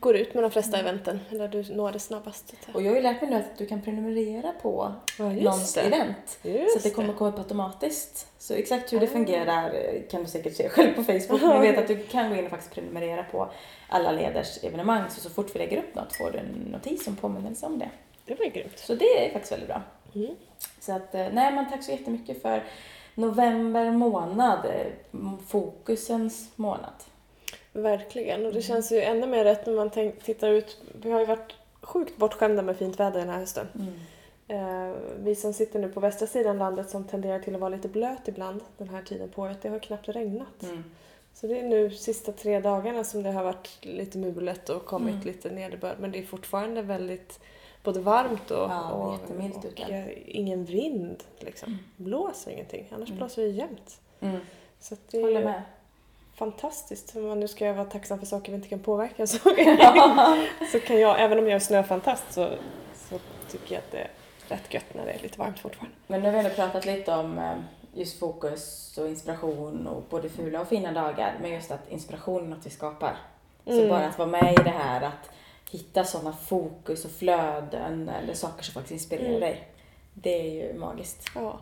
går 0.00 0.16
ut 0.16 0.34
med 0.34 0.44
de 0.44 0.50
flesta 0.50 0.78
eventen. 0.78 1.20
Där 1.30 1.48
du 1.48 1.74
når 1.74 1.92
det 1.92 1.98
snabbast. 1.98 2.54
Och 2.74 2.82
jag 2.82 2.88
har 2.90 2.96
ju 2.96 3.02
lärt 3.02 3.20
mig 3.22 3.30
nu 3.30 3.36
att 3.36 3.58
du 3.58 3.66
kan 3.66 3.82
prenumerera 3.82 4.52
på 4.62 4.92
Ja, 5.18 5.24
någons 5.32 5.74
det. 5.74 5.80
event. 5.80 6.38
Just 6.42 6.72
så 6.72 6.78
att 6.78 6.82
det 6.84 6.90
kommer 6.90 7.12
komma 7.12 7.30
upp 7.30 7.38
automatiskt. 7.38 8.26
Så 8.38 8.54
exakt 8.54 8.92
hur 8.92 9.00
det 9.00 9.06
Ah. 9.06 9.08
fungerar 9.08 9.74
eh, 9.74 10.02
kan 10.10 10.22
du 10.24 10.28
säkert 10.30 10.56
se 10.56 10.68
själv 10.68 10.94
på 10.94 11.04
Facebook. 11.04 11.40
Men 11.42 11.50
jag 11.50 11.60
vet 11.60 11.78
att 11.78 11.88
du 11.88 11.96
kan 12.02 12.30
gå 12.30 12.36
in 12.36 12.44
och 12.44 12.50
faktiskt 12.50 12.74
prenumerera 12.74 13.22
på 13.22 13.50
alla 13.88 14.12
leders 14.12 14.64
evenemang. 14.64 15.10
Så 15.10 15.20
så 15.20 15.30
fort 15.30 15.54
vi 15.54 15.58
lägger 15.58 15.78
upp 15.78 15.94
något 15.94 16.16
får 16.16 16.30
du 16.30 16.38
en 16.38 16.68
notis 16.72 17.04
som 17.04 17.16
påminnelse 17.16 17.66
om 17.66 17.78
det. 17.78 17.90
Det 18.26 18.34
var 18.34 18.46
grymt. 18.46 18.78
Så 18.78 18.94
det 18.94 19.26
är 19.26 19.32
faktiskt 19.32 19.52
väldigt 19.52 19.68
bra. 19.68 19.82
Mm. 20.14 20.34
Så 20.80 20.92
att, 20.92 21.14
eh, 21.14 21.26
nej 21.32 21.52
men 21.52 21.70
tack 21.70 21.82
så 21.84 21.90
jättemycket 21.90 22.42
för 22.42 22.62
november 23.14 23.90
månad, 23.90 24.58
eh, 24.66 24.86
fokusens 25.46 26.48
månad. 26.56 26.92
Verkligen. 27.74 28.46
Och 28.46 28.52
det 28.52 28.62
känns 28.62 28.92
ju 28.92 29.00
ännu 29.00 29.26
mer 29.26 29.44
rätt 29.44 29.66
när 29.66 29.74
man 29.74 29.90
tittar 30.24 30.50
ut. 30.50 30.76
Vi 31.02 31.10
har 31.10 31.20
ju 31.20 31.26
varit 31.26 31.54
sjukt 31.82 32.16
bortskämda 32.16 32.62
med 32.62 32.76
fint 32.76 33.00
väder 33.00 33.20
den 33.20 33.28
här 33.28 33.38
hösten. 33.38 33.66
Eh, 34.48 34.92
vi 35.18 35.34
som 35.34 35.52
sitter 35.52 35.78
nu 35.78 35.88
på 35.88 36.00
västra 36.00 36.26
sidan 36.26 36.58
landet 36.58 36.90
som 36.90 37.04
tenderar 37.04 37.38
till 37.38 37.54
att 37.54 37.60
vara 37.60 37.70
lite 37.70 37.88
blöt 37.88 38.28
ibland 38.28 38.60
den 38.78 38.88
här 38.88 39.02
tiden 39.02 39.28
på 39.28 39.42
året, 39.42 39.62
det 39.62 39.68
har 39.68 39.78
knappt 39.78 40.08
regnat. 40.08 40.62
Mm. 40.62 40.84
Så 41.34 41.46
det 41.46 41.58
är 41.58 41.62
nu 41.62 41.90
sista 41.90 42.32
tre 42.32 42.60
dagarna 42.60 43.04
som 43.04 43.22
det 43.22 43.30
har 43.30 43.44
varit 43.44 43.78
lite 43.80 44.18
mulet 44.18 44.68
och 44.68 44.84
kommit 44.84 45.14
Mm. 45.14 45.26
lite 45.26 45.50
nederbörd. 45.50 45.96
Men 46.00 46.12
det 46.12 46.18
är 46.18 46.22
fortfarande 46.22 46.82
väldigt 46.82 47.40
både 47.82 48.00
varmt 48.00 48.50
och, 48.50 48.70
Ja, 48.70 48.90
och, 48.90 49.12
och 49.12 49.18
ingen 50.26 50.64
vind. 50.64 51.24
Liksom. 51.38 51.78
Blåser 51.96 52.50
ingenting, 52.50 52.90
annars 52.94 53.10
blåser 53.10 53.42
det 53.42 53.48
jämt. 53.48 54.00
Mm. 54.20 54.40
Så 54.80 54.96
det 55.10 55.20
Håller 55.22 55.44
med. 55.44 55.62
Fantastiskt. 56.34 57.16
Om 57.16 57.26
man 57.28 57.40
nu 57.40 57.48
ska 57.48 57.66
jag 57.66 57.74
vara 57.74 57.84
tacksam 57.86 58.18
för 58.18 58.26
saker 58.26 58.52
vi 58.52 58.56
inte 58.56 58.68
kan 58.68 58.78
påverka 58.78 59.26
så, 59.26 59.38
så 60.72 60.80
kan 60.86 61.00
jag, 61.00 61.20
även 61.22 61.38
om 61.38 61.44
jag 61.44 61.54
är 61.56 61.58
snöfantast 61.58 62.32
så, 62.32 62.50
så 63.10 63.18
tycker 63.50 63.74
jag 63.74 63.78
att 63.78 63.90
det 63.90 63.98
är 63.98 64.10
rätt 64.48 64.74
gött 64.74 64.94
när 64.94 65.06
det 65.06 65.12
är 65.12 65.18
lite 65.22 65.38
varmt 65.38 65.58
fortfarande. 65.58 65.96
Men 66.06 66.20
nu 66.20 66.26
har 66.26 66.32
vi 66.32 66.38
ändå 66.38 66.50
pratat 66.50 66.86
lite 66.86 67.12
om 67.14 67.38
eh, 67.38 67.54
just 67.94 68.18
fokus 68.18 68.94
och 68.98 69.08
inspiration 69.08 69.86
och 69.86 70.02
både 70.10 70.28
fula 70.28 70.60
och 70.60 70.68
fina 70.68 70.92
dagar. 70.92 71.38
Men 71.42 71.50
just 71.50 71.70
att 71.70 71.88
inspiration 71.90 72.44
är 72.44 72.48
något 72.56 72.66
vi 72.66 72.70
skapar. 72.70 73.16
Så 73.64 73.70
Mm. 73.72 73.88
bara 73.88 74.06
att 74.06 74.18
vara 74.18 74.28
med 74.28 74.52
i 74.52 74.62
det 74.64 74.70
här 74.70 75.00
att 75.02 75.30
hitta 75.70 76.04
sådana 76.04 76.32
fokus 76.32 77.04
och 77.04 77.10
flöden 77.10 78.08
eller 78.08 78.34
saker 78.34 78.64
som 78.64 78.74
faktiskt 78.74 78.92
inspirerar 78.92 79.28
Mm. 79.28 79.40
dig. 79.40 79.68
Det 80.14 80.40
är 80.40 80.52
ju 80.66 80.78
magiskt. 80.78 81.30
Ja. 81.34 81.60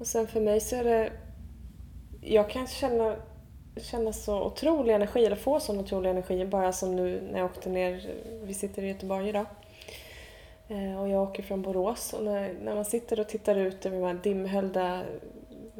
Och 0.00 0.06
sen 0.06 0.26
för 0.26 0.40
mig 0.40 0.60
så 0.60 0.76
är 0.76 0.84
det... 0.84 1.12
Jag 2.20 2.50
kan 2.50 2.66
känna, 2.66 3.16
känna 3.80 4.12
så 4.12 4.42
otrolig 4.42 4.94
energi, 4.94 5.26
eller 5.26 5.36
få 5.36 5.60
sån 5.60 5.78
otrolig 5.78 6.10
energi, 6.10 6.46
bara 6.46 6.72
som 6.72 6.96
nu 6.96 7.20
när 7.32 7.38
jag 7.38 7.46
åkte 7.46 7.68
ner. 7.68 8.10
Vi 8.42 8.54
sitter 8.54 8.82
i 8.82 8.88
Göteborg 8.88 9.28
idag. 9.28 9.46
Eh, 10.68 11.00
Och 11.00 11.08
jag 11.08 11.22
åker 11.22 11.42
från 11.42 11.62
Borås 11.62 12.12
och 12.12 12.24
när, 12.24 12.54
när 12.62 12.74
man 12.74 12.84
sitter 12.84 13.20
och 13.20 13.28
tittar 13.28 13.56
ut 13.56 13.86
över 13.86 13.96
de 14.00 14.06
här 14.06 14.14
dimhöljda 14.14 15.02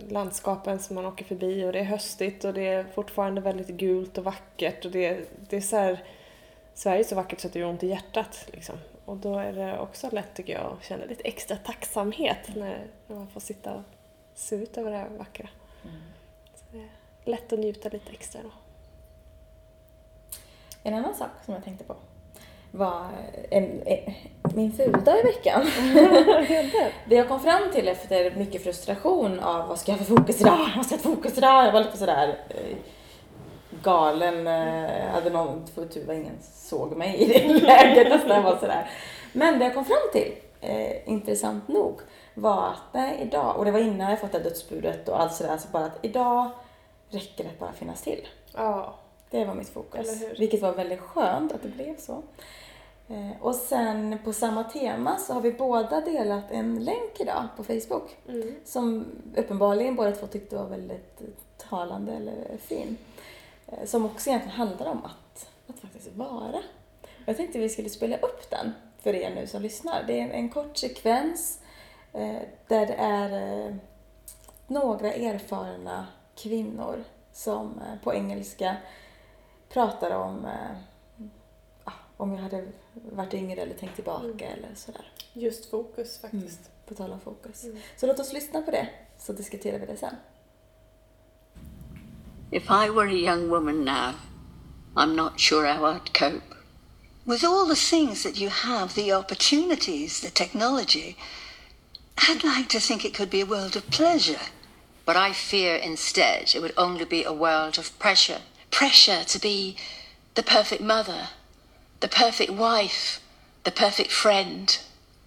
landskapen 0.08 0.78
som 0.78 0.94
man 0.96 1.06
åker 1.06 1.24
förbi 1.24 1.64
och 1.64 1.72
det 1.72 1.78
är 1.78 1.84
höstigt 1.84 2.44
och 2.44 2.54
det 2.54 2.66
är 2.66 2.84
fortfarande 2.84 3.40
väldigt 3.40 3.68
gult 3.68 4.18
och 4.18 4.24
vackert 4.24 4.84
och 4.84 4.90
det, 4.90 5.28
det 5.48 5.56
är 5.56 5.60
så 5.60 5.76
här 5.76 6.04
Sverige 6.74 7.00
är 7.00 7.04
så 7.04 7.14
vackert 7.14 7.40
så 7.40 7.46
att 7.46 7.52
det 7.52 7.58
gör 7.58 7.68
ont 7.68 7.82
i 7.82 7.86
hjärtat. 7.88 8.48
Liksom. 8.52 8.76
Och 9.04 9.16
då 9.16 9.38
är 9.38 9.52
det 9.52 9.78
också 9.78 10.08
lätt 10.12 10.34
tycker 10.34 10.52
jag 10.52 10.72
att 10.72 10.84
känna 10.84 11.04
lite 11.04 11.24
extra 11.24 11.56
tacksamhet 11.56 12.38
när, 12.56 12.86
när 13.06 13.16
man 13.16 13.28
får 13.28 13.40
sitta 13.40 13.74
och 13.74 13.82
se 14.34 14.56
ut 14.56 14.78
över 14.78 14.90
det 14.90 14.96
här 14.96 15.08
vackra. 15.08 15.48
Är 16.72 16.88
lätt 17.26 17.52
att 17.52 17.58
njuta 17.58 17.88
lite 17.88 18.12
extra 18.12 18.42
då. 18.42 18.50
En 20.82 20.94
annan 20.94 21.14
sak 21.14 21.30
som 21.44 21.54
jag 21.54 21.64
tänkte 21.64 21.84
på 21.84 21.96
var 22.70 23.06
en, 23.50 23.82
en, 23.86 24.14
min 24.54 24.72
fuldag 24.72 25.18
i 25.18 25.22
veckan. 25.22 25.66
det 27.08 27.14
jag 27.16 27.28
kom 27.28 27.40
fram 27.40 27.62
till 27.72 27.88
efter 27.88 28.34
mycket 28.36 28.62
frustration 28.62 29.40
av 29.40 29.68
vad 29.68 29.78
ska 29.78 29.92
jag 29.92 29.98
för 29.98 30.16
fokus 30.16 30.40
idag? 30.40 30.68
Vad 30.76 30.86
ska 30.86 30.94
jag 30.94 31.02
för 31.02 31.10
fokus 31.10 31.38
idag? 31.38 31.66
Jag 31.66 31.72
var 31.72 31.80
lite 31.80 31.96
sådär 31.96 32.38
eh, 32.48 32.76
galen. 33.82 34.46
Eh, 34.46 35.10
hade 35.12 35.30
någon, 35.30 35.66
för 35.74 35.86
tur 35.86 36.06
var 36.06 36.14
ingen 36.14 36.38
såg 36.42 36.96
mig 36.96 37.16
i 37.16 37.26
det 37.26 37.48
läget. 37.62 38.22
Sådär, 38.22 38.42
var 38.42 38.56
sådär. 38.56 38.90
Men 39.32 39.58
det 39.58 39.64
jag 39.64 39.74
kom 39.74 39.84
fram 39.84 40.10
till, 40.12 40.32
eh, 40.60 41.08
intressant 41.08 41.68
nog, 41.68 42.00
var 42.34 42.68
att 42.68 42.94
nej, 42.94 43.18
idag, 43.22 43.56
och 43.56 43.64
det 43.64 43.70
var 43.70 43.78
innan 43.78 44.10
jag 44.10 44.20
fått 44.20 44.32
det 44.32 44.38
dödsbudet 44.38 45.08
och 45.08 45.20
allt 45.20 45.34
sådär, 45.34 45.56
så 45.56 45.68
bara 45.68 45.84
att 45.84 45.98
idag 46.02 46.50
räcker 47.10 47.44
det 47.44 47.50
att 47.50 47.58
bara 47.58 47.72
finnas 47.72 48.02
till. 48.02 48.28
Ja. 48.54 48.94
Det 49.30 49.44
var 49.44 49.54
mitt 49.54 49.68
fokus. 49.68 50.22
Vilket 50.38 50.62
var 50.62 50.72
väldigt 50.72 51.00
skönt 51.00 51.52
att 51.52 51.62
det 51.62 51.68
blev 51.68 51.96
så. 51.98 52.22
Eh, 53.08 53.30
Och 53.42 53.54
sen 53.54 54.18
på 54.24 54.32
samma 54.32 54.64
tema 54.64 55.18
så 55.18 55.32
har 55.34 55.40
vi 55.40 55.52
båda 55.52 56.00
delat 56.00 56.50
en 56.50 56.84
länk 56.84 57.20
idag 57.20 57.44
på 57.56 57.64
Facebook. 57.64 58.16
Mm. 58.28 58.54
Som 58.64 59.06
uppenbarligen 59.36 59.96
båda 59.96 60.12
två 60.12 60.26
tyckte 60.26 60.56
var 60.56 60.66
väldigt 60.66 61.20
talande 61.70 62.12
eller 62.12 62.56
fin. 62.58 62.96
Eh, 63.66 63.84
Som 63.84 64.06
också 64.06 64.28
egentligen 64.30 64.56
handlar 64.58 64.86
om 64.86 65.04
att, 65.04 65.48
att 65.66 65.78
faktiskt 65.80 66.12
vara. 66.16 66.58
Jag 67.24 67.36
tänkte 67.36 67.58
vi 67.58 67.68
skulle 67.68 67.88
spela 67.90 68.16
upp 68.16 68.50
den 68.50 68.72
för 68.98 69.14
er 69.14 69.30
nu 69.34 69.46
som 69.46 69.62
lyssnar. 69.62 70.04
Det 70.06 70.18
är 70.20 70.22
en, 70.24 70.30
en 70.30 70.48
kort 70.50 70.76
sekvens 70.76 71.60
eh, 72.12 72.36
där 72.68 72.86
det 72.86 72.94
är 72.98 73.66
eh, 73.68 73.74
några 74.66 75.12
erfarna 75.12 76.06
kvinnor 76.36 77.04
som 77.32 77.78
eh, 77.78 78.02
på 78.02 78.14
engelska 78.14 78.76
pratar 79.68 80.10
om 80.10 80.44
eh, 80.44 80.76
ah, 81.84 81.92
om 82.16 82.32
jag 82.32 82.42
hade 82.42 82.64
varit 83.12 83.34
yngre 83.34 83.62
eller 83.62 83.74
tänkt 83.74 83.94
tillbaka 83.94 84.46
eller 84.46 84.74
sådär. 84.74 85.12
Just 85.32 85.70
fokus 85.70 86.18
faktiskt. 86.18 86.70
På 86.86 86.94
tal 86.94 87.12
om 87.12 87.20
fokus. 87.20 87.64
Mm. 87.64 87.76
Så 87.96 88.06
låt 88.06 88.20
oss 88.20 88.32
lyssna 88.32 88.62
på 88.62 88.70
det 88.70 88.88
så 89.18 89.32
diskuterar 89.32 89.78
vi 89.78 89.86
det 89.86 89.96
sen. 89.96 90.14
If 92.50 92.70
I 92.70 92.90
were 92.90 93.08
a 93.08 93.12
young 93.12 93.48
woman 93.48 93.84
now, 93.84 94.12
I'm 94.94 95.14
not 95.14 95.40
sure 95.40 95.72
how 95.72 95.84
I'd 95.84 96.12
cope. 96.12 96.56
With 97.24 97.44
all 97.44 97.66
the 97.66 97.74
things 97.74 98.22
that 98.22 98.38
you 98.38 98.50
have, 98.50 98.94
the 98.94 99.12
opportunities, 99.12 100.20
the 100.20 100.30
technology, 100.30 101.16
I'd 102.16 102.44
like 102.44 102.68
to 102.68 102.78
think 102.78 103.04
it 103.04 103.16
could 103.16 103.30
be 103.30 103.40
a 103.40 103.46
world 103.46 103.76
of 103.76 103.90
pleasure. 103.90 104.40
But 105.06 105.16
I 105.16 105.32
fear 105.32 105.76
instead 105.76 106.52
it 106.54 106.60
would 106.60 106.74
only 106.76 107.04
be 107.04 107.22
a 107.22 107.32
world 107.32 107.78
of 107.78 107.96
pressure. 107.98 108.42
Pressure 108.72 109.22
to 109.24 109.38
be 109.38 109.76
the 110.34 110.42
perfect 110.42 110.82
mother, 110.82 111.28
the 112.00 112.08
perfect 112.08 112.50
wife, 112.50 113.20
the 113.62 113.70
perfect 113.70 114.10
friend. 114.10 114.76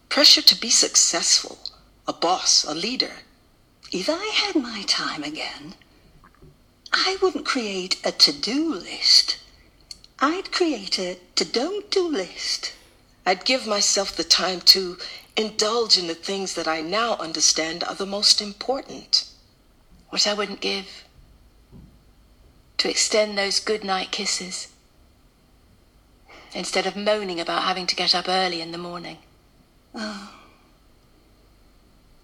Pressure 0.10 0.42
to 0.42 0.56
be 0.60 0.70
successful, 0.70 1.60
a 2.06 2.13
boss, 2.13 2.65
a 2.65 2.76
leader. 2.76 3.24
If 3.92 4.10
I 4.10 4.26
had 4.26 4.56
my 4.62 4.84
time 4.86 5.24
again, 5.24 5.76
I 6.92 7.18
wouldn't 7.22 7.46
create 7.46 8.02
a 8.04 8.12
to 8.12 8.34
do 8.34 8.74
list. 8.74 9.39
I'd 10.20 10.52
create 10.52 11.00
a 11.00 11.18
to 11.36 11.46
don't 11.46 11.89
do 11.89 12.06
list. 12.06 12.74
I'd 13.26 13.46
give 13.46 13.65
myself 13.65 14.13
the 14.15 14.26
time 14.26 14.60
to 14.76 14.98
indulge 15.38 15.98
in 15.98 16.08
the 16.08 16.15
things 16.15 16.56
that 16.56 16.68
I 16.68 16.82
now 16.82 17.15
understand 17.15 17.86
are 17.86 17.96
the 17.96 18.06
most 18.06 18.42
important. 18.42 19.26
What 20.10 20.26
I 20.28 20.34
wouldn't 20.34 20.62
give 20.62 21.06
to 22.78 22.89
extend 22.89 23.38
those 23.38 23.60
good 23.60 23.84
night 23.84 24.12
kisses 24.12 24.69
instead 26.54 26.88
of 26.88 26.95
moaning 26.95 27.39
about 27.39 27.63
having 27.63 27.86
to 27.88 27.95
get 27.95 28.15
up 28.15 28.28
early 28.28 28.62
in 28.62 28.72
the 28.72 28.78
morning. 28.78 29.17
Oh. 29.93 30.34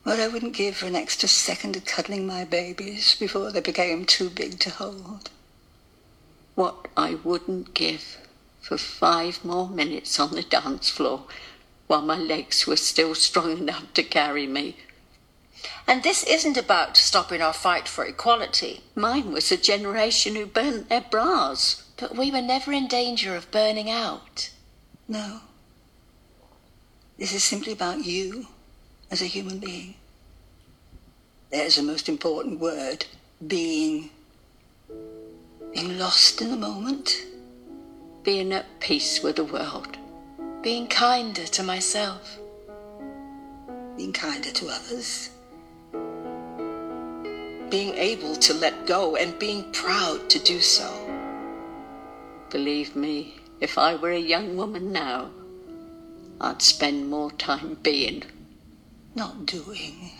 What 0.03 0.19
I 0.19 0.27
wouldn't 0.27 0.55
give 0.55 0.77
for 0.77 0.85
an 0.85 0.95
extra 0.95 1.27
second 1.27 1.75
of 1.75 1.85
cuddling 1.85 2.25
my 2.25 2.43
babies 2.43 3.15
before 3.15 3.51
they 3.51 3.59
became 3.59 4.05
too 4.05 4.29
big 4.29 4.59
to 4.59 4.69
hold. 4.69 5.29
What 6.53 6.87
I 6.95 7.15
wouldn't 7.15 7.73
give 7.73 8.17
for 8.61 8.77
five 8.77 9.43
more 9.43 9.67
minutes 9.67 10.19
on 10.19 10.31
the 10.31 10.43
dance 10.43 10.89
floor 10.89 11.25
while 11.87 12.01
my 12.01 12.17
legs 12.17 12.65
were 12.65 12.77
still 12.77 13.13
strong 13.13 13.57
enough 13.59 13.93
to 13.93 14.03
carry 14.03 14.47
me. 14.47 14.77
And 15.87 16.03
this 16.03 16.23
isn't 16.23 16.57
about 16.57 16.97
stopping 16.97 17.41
our 17.41 17.53
fight 17.53 17.87
for 17.87 18.05
equality, 18.05 18.81
Mine 18.95 19.31
was 19.31 19.51
a 19.51 19.57
generation 19.57 20.35
who 20.35 20.45
burnt 20.45 20.89
their 20.89 21.01
bras. 21.01 21.83
but 21.97 22.15
we 22.15 22.31
were 22.31 22.41
never 22.41 22.73
in 22.73 22.87
danger 22.87 23.35
of 23.35 23.51
burning 23.51 23.89
out. 23.89 24.49
No. 25.07 25.41
This 27.17 27.33
is 27.33 27.43
simply 27.43 27.71
about 27.71 28.03
you 28.03 28.47
as 29.09 29.21
a 29.21 29.25
human 29.25 29.59
being. 29.59 29.95
There's 31.51 31.75
the 31.75 31.83
most 31.83 32.09
important 32.09 32.59
word 32.59 33.05
being. 33.45 34.09
Being 35.73 35.97
lost 35.97 36.41
in 36.41 36.51
the 36.51 36.57
moment. 36.57 37.23
Being 38.23 38.51
at 38.51 38.79
peace 38.79 39.21
with 39.21 39.35
the 39.37 39.45
world. 39.45 39.97
Being 40.61 40.87
kinder 40.87 41.45
to 41.45 41.63
myself. 41.63 42.37
Being 43.95 44.11
kinder 44.11 44.51
to 44.51 44.67
others. 44.67 45.29
Being 47.69 47.93
able 47.93 48.35
to 48.35 48.53
let 48.53 48.73
go 48.87 49.15
and 49.15 49.39
being 49.39 49.63
proud 49.73 50.29
to 50.29 50.39
do 50.53 50.59
so. 50.59 50.83
Believe 52.51 52.95
me, 52.95 53.33
if 53.59 53.77
I 53.77 53.95
were 53.95 54.11
a 54.11 54.19
young 54.19 54.55
woman 54.55 54.93
now, 54.93 55.29
I'd 56.39 56.61
spend 56.61 57.09
more 57.09 57.31
time 57.37 57.77
being. 57.83 58.23
Not 59.13 59.47
doing. 59.51 60.13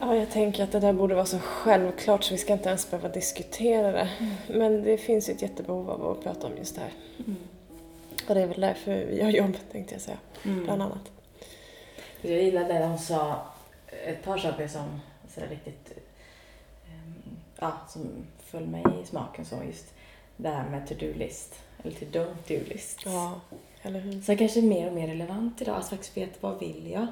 Ja, 0.00 0.16
jag 0.16 0.30
tänker 0.30 0.64
att 0.64 0.72
det 0.72 0.80
där 0.80 0.92
borde 0.92 1.14
vara 1.14 1.26
så 1.26 1.38
självklart 1.38 2.24
så 2.24 2.34
vi 2.34 2.38
ska 2.38 2.52
inte 2.52 2.68
ens 2.68 2.90
behöva 2.90 3.08
diskutera 3.08 3.92
det. 3.92 4.10
Men 4.48 4.82
det 4.82 4.98
finns 4.98 5.28
ju 5.28 5.32
ett 5.32 5.42
jättebehov 5.42 5.90
av 5.90 6.06
att 6.06 6.22
prata 6.22 6.46
om 6.46 6.56
just 6.56 6.74
det 6.74 6.80
här. 6.80 6.92
Och 8.28 8.34
det 8.34 8.40
är 8.40 8.46
väl 8.46 8.60
därför 8.60 9.06
vi 9.06 9.22
har 9.22 9.30
jobb, 9.30 9.56
tänkte 9.72 9.94
jag 9.94 10.02
säga. 10.02 10.18
Bland 10.42 10.82
annat. 10.82 11.13
Jag 12.28 12.42
gillade 12.42 12.74
det 12.74 12.86
hon 12.86 12.98
sa 12.98 13.46
ett 14.06 14.22
par 14.24 14.38
saker 14.38 14.68
som 14.68 15.00
så 15.28 15.40
riktigt 15.40 15.92
ehm, 16.86 17.36
ja, 17.58 17.72
som 17.88 18.26
föll 18.38 18.66
mig 18.66 18.84
i 19.02 19.06
smaken. 19.06 19.44
Så 19.44 19.56
just 19.66 19.94
det 20.36 20.48
här 20.48 20.68
med 20.70 20.88
to-do-list, 20.88 21.54
eller 21.82 21.94
to 21.94 22.04
don't 22.04 22.48
do-list. 22.48 23.00
Ja, 23.04 23.40
eller 23.82 24.00
hur? 24.00 24.20
Så 24.20 24.36
kanske 24.36 24.62
mer 24.62 24.86
och 24.86 24.92
mer 24.92 25.08
relevant 25.08 25.62
idag 25.62 25.76
att 25.76 25.88
faktiskt 25.88 26.16
veta 26.16 26.36
vad 26.40 26.58
vill 26.58 26.90
jag? 26.90 27.06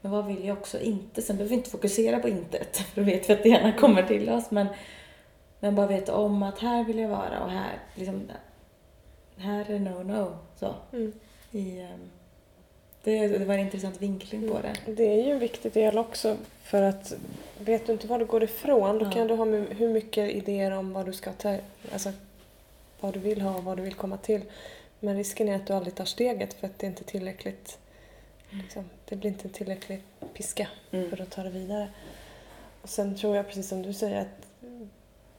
Men 0.00 0.12
vad 0.12 0.26
vill 0.26 0.44
jag 0.44 0.58
också 0.58 0.80
inte? 0.80 1.22
Sen 1.22 1.36
behöver 1.36 1.50
vi 1.50 1.56
inte 1.56 1.70
fokusera 1.70 2.18
på 2.20 2.28
intet, 2.28 2.76
för 2.94 3.00
då 3.00 3.06
vet 3.06 3.28
vi 3.28 3.32
att 3.32 3.42
det 3.42 3.48
gärna 3.48 3.72
kommer 3.72 4.02
till 4.02 4.30
oss. 4.30 4.50
Men, 4.50 4.66
men 5.60 5.74
bara 5.74 5.86
veta 5.86 6.16
om 6.16 6.42
att 6.42 6.58
här 6.58 6.84
vill 6.84 6.98
jag 6.98 7.08
vara 7.08 7.44
och 7.44 7.50
här, 7.50 7.78
liksom, 7.94 8.30
här 9.36 9.70
är 9.70 9.78
no-no. 9.78 10.36
Så. 10.56 10.74
Mm. 10.92 11.12
I, 11.50 11.80
ehm, 11.80 12.10
det, 13.10 13.38
det 13.38 13.44
var 13.44 13.54
en 13.54 13.60
intressant 13.60 14.02
vinkling 14.02 14.48
på 14.48 14.60
det. 14.60 14.92
Det 14.92 15.20
är 15.20 15.24
ju 15.26 15.30
en 15.32 15.38
viktig 15.38 15.72
del 15.72 15.98
också 15.98 16.36
för 16.62 16.82
att 16.82 17.12
vet 17.58 17.86
du 17.86 17.92
inte 17.92 18.06
var 18.06 18.18
du 18.18 18.24
går 18.24 18.42
ifrån 18.44 18.98
då 18.98 19.04
Ja. 19.06 19.10
kan 19.10 19.26
du 19.26 19.34
ha 19.34 19.44
hur 19.44 19.88
mycket 19.88 20.30
idéer 20.30 20.70
om 20.70 20.92
vad 20.92 21.06
du 21.06 21.12
ska 21.12 21.32
ta, 21.32 21.56
alltså 21.92 22.12
vad 23.00 23.14
du 23.14 23.20
vill 23.20 23.40
ha 23.40 23.56
och 23.56 23.64
vad 23.64 23.76
du 23.76 23.82
vill 23.82 23.94
komma 23.94 24.16
till. 24.16 24.40
Men 25.00 25.16
risken 25.16 25.48
är 25.48 25.56
att 25.56 25.66
du 25.66 25.72
aldrig 25.72 25.94
tar 25.94 26.04
steget 26.04 26.54
för 26.54 26.66
att 26.66 26.78
det 26.78 26.86
är 26.86 26.88
inte 26.88 27.04
tillräckligt, 27.04 27.78
liksom, 28.50 28.84
det 29.08 29.16
blir 29.16 29.30
inte 29.30 29.48
en 29.48 29.52
tillräcklig 29.54 30.00
piska 30.34 30.68
Mm. 30.90 31.10
för 31.10 31.22
att 31.22 31.30
ta 31.30 31.42
det 31.42 31.50
vidare. 31.50 31.88
Och 32.82 32.88
sen 32.88 33.16
tror 33.16 33.36
jag 33.36 33.46
precis 33.46 33.68
som 33.68 33.82
du 33.82 33.92
säger 33.92 34.20
att 34.20 34.46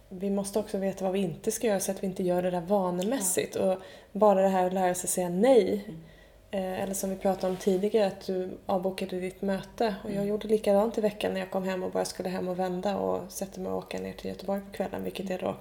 vi 0.10 0.30
måste 0.30 0.60
också 0.60 0.78
veta 0.78 1.04
vad 1.06 1.14
vi 1.14 1.20
inte 1.20 1.52
ska 1.52 1.68
göra 1.68 1.80
så 1.80 1.92
att 1.92 2.04
vi 2.04 2.08
inte 2.08 2.24
gör 2.24 2.42
det 2.42 2.52
där 2.52 2.62
vanemässigt. 2.62 3.56
Och 3.56 3.76
bara 4.12 4.42
det 4.42 4.48
här 4.48 4.68
att 4.68 4.74
lära 4.74 4.96
sig 4.96 5.10
säga 5.10 5.30
nej. 5.30 5.86
Eh, 5.88 5.94
Eller 6.52 6.94
som 6.94 7.10
vi 7.10 7.16
pratade 7.16 7.52
om 7.54 7.58
tidigare, 7.58 8.08
att 8.08 8.26
du 8.28 8.50
avbokade 8.66 9.20
ditt 9.20 9.42
möte. 9.42 9.96
Och 10.04 10.12
jag 10.12 10.26
gjorde 10.28 10.48
likadant 10.48 10.98
i 10.98 11.02
veckan 11.02 11.34
när 11.34 11.40
jag 11.40 11.52
kom 11.52 11.64
hem 11.64 11.84
och 11.84 11.92
bara 11.92 12.06
skulle 12.06 12.30
hem 12.30 12.48
och 12.48 12.60
vända 12.60 12.98
och 12.98 13.32
sätta 13.32 13.62
mig 13.62 13.72
och 13.72 13.78
åka 13.78 14.00
ner 14.00 14.14
till 14.14 14.30
Göteborg 14.30 14.62
på 14.62 14.72
kvällen. 14.72 15.04
Vilket 15.04 15.30
är 15.30 15.40
då 15.40 15.56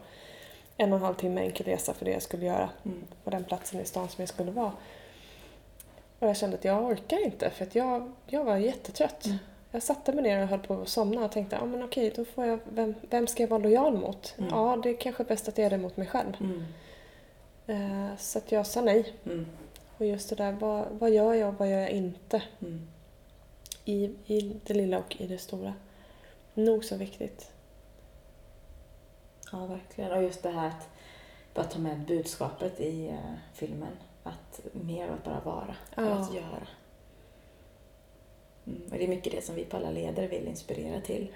en 0.76 0.92
och 0.92 0.98
en 0.98 1.04
halv 1.04 1.14
timme 1.14 1.40
enkel 1.40 1.66
resa 1.66 1.94
för 1.94 2.04
det 2.04 2.10
jag 2.10 2.22
skulle 2.22 2.46
göra 2.46 2.70
Mm. 2.84 3.04
på 3.24 3.30
den 3.30 3.44
platsen 3.44 3.80
i 3.80 3.84
stan 3.84 4.08
som 4.08 4.22
jag 4.22 4.28
skulle 4.28 4.50
vara. 4.50 4.72
Och 6.18 6.28
jag 6.28 6.36
kände 6.36 6.56
att 6.56 6.64
jag 6.64 6.84
orkar 6.84 7.24
inte 7.24 7.50
för 7.50 7.64
att 7.64 7.74
jag, 7.74 8.12
jag 8.26 8.44
var 8.44 8.56
jättetrött. 8.56 9.26
Mm. 9.26 9.38
Jag 9.70 9.82
satte 9.82 10.12
mig 10.12 10.22
ner 10.22 10.42
och 10.42 10.48
höll 10.48 10.58
på 10.58 10.74
att 10.74 10.88
somna 10.88 11.24
och 11.24 11.32
tänkte, 11.32 11.56
ja 11.56 11.64
men 11.66 11.82
okej, 11.82 12.12
då 12.16 12.24
får 12.24 12.46
jag, 12.46 12.58
vem, 12.70 12.94
vem 13.10 13.26
ska 13.26 13.42
jag 13.42 13.48
vara 13.50 13.62
lojal 13.62 13.98
mot? 13.98 14.34
Mm. 14.38 14.50
Ja, 14.50 14.80
det 14.82 14.90
är 14.90 14.96
kanske 14.96 15.24
bäst 15.24 15.48
att 15.48 15.58
jag 15.58 15.66
är 15.66 15.70
det 15.70 15.78
mot 15.78 15.96
mig 15.96 16.06
själv. 16.06 16.32
Mm. 16.40 16.64
Eh, 17.66 18.16
så 18.18 18.38
att 18.38 18.52
jag 18.52 18.66
sa 18.66 18.80
nej. 18.80 19.12
Och 19.98 20.06
just 20.06 20.28
det 20.30 20.36
där, 20.36 20.52
vad, 20.52 20.86
vad 20.90 21.10
gör 21.10 21.34
jag 21.34 21.48
och 21.48 21.54
vad 21.58 21.70
gör 21.70 21.78
jag 21.78 21.90
inte? 21.90 22.42
Mm. 22.60 22.88
I, 23.84 24.04
I 24.26 24.56
det 24.64 24.74
lilla 24.74 24.98
och 24.98 25.20
i 25.20 25.26
det 25.26 25.38
stora. 25.38 25.74
Nog 26.54 26.84
så 26.84 26.96
viktigt. 26.96 27.50
Ja, 29.52 29.66
verkligen. 29.66 30.12
Och 30.12 30.22
just 30.22 30.42
det 30.42 30.50
här 30.50 30.68
att 30.68 30.88
bara 31.54 31.64
ta 31.64 31.78
med 31.78 31.98
budskapet 32.00 32.80
i 32.80 33.08
eh, 33.08 33.34
filmen. 33.54 33.96
Att 34.22 34.60
mer 34.72 35.08
att 35.08 35.24
bara 35.24 35.40
vara, 35.40 35.76
Ja. 35.94 36.02
att 36.02 36.34
göra. 36.34 36.66
Mm. 38.66 38.82
Och 38.84 38.98
det 38.98 39.04
är 39.04 39.08
mycket 39.08 39.32
det 39.32 39.44
som 39.44 39.54
vi 39.54 39.64
på 39.64 39.76
alla 39.76 39.90
ledare 39.90 40.26
vill 40.26 40.48
inspirera 40.48 41.00
till. 41.00 41.28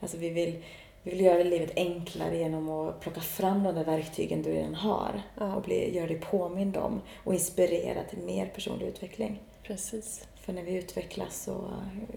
Alltså 0.00 0.16
vi 0.16 0.30
vill, 0.30 0.52
vi 0.52 0.62
vill 1.08 1.20
göra 1.20 1.42
livet 1.42 1.72
enklare 1.76 2.36
genom 2.36 2.68
att 2.68 3.00
plocka 3.00 3.20
fram 3.20 3.62
de 3.62 3.74
där 3.74 3.84
verktygen 3.84 4.42
du 4.42 4.50
redan 4.50 4.74
har. 4.74 5.22
Ja. 5.38 5.54
Och 5.54 5.62
bli, 5.62 5.96
göra 5.96 6.06
dig 6.06 6.20
påmind 6.20 6.76
om 6.76 7.00
och 7.24 7.34
inspirera 7.34 8.04
till 8.04 8.18
mer 8.18 8.46
personlig 8.46 8.86
utveckling. 8.86 9.42
Precis. 9.62 10.28
För 10.40 10.52
när 10.52 10.62
vi 10.62 10.74
utvecklas 10.74 11.42
så 11.44 11.52
eh, 11.52 12.14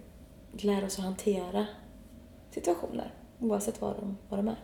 lär 0.65 0.85
oss 0.85 0.97
att 0.99 1.05
hantera 1.05 1.65
situationer 2.51 3.13
oavsett 3.39 3.81
vad 3.81 3.95
de, 3.95 4.17
vad 4.29 4.39
de 4.39 4.47
är. 4.47 4.55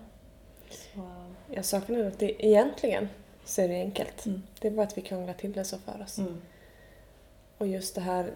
Så, 0.69 0.99
eh, 0.99 1.55
Jag 1.55 1.65
saknar 1.65 2.03
att 2.03 2.19
det 2.19 2.45
egentligen 2.45 3.09
så 3.45 3.61
är 3.61 3.67
det 3.67 3.81
enkelt. 3.81 4.25
Mm. 4.25 4.43
Det 4.59 4.67
är 4.67 4.71
bara 4.71 4.85
att 4.85 4.97
vi 4.97 5.01
krånglar 5.01 5.33
till 5.33 5.51
det 5.53 5.63
så 5.63 5.77
för 5.77 6.01
oss. 6.03 6.17
mm. 6.17 6.41
Och 7.57 7.67
just 7.67 7.95
det 7.95 8.01
här, 8.01 8.31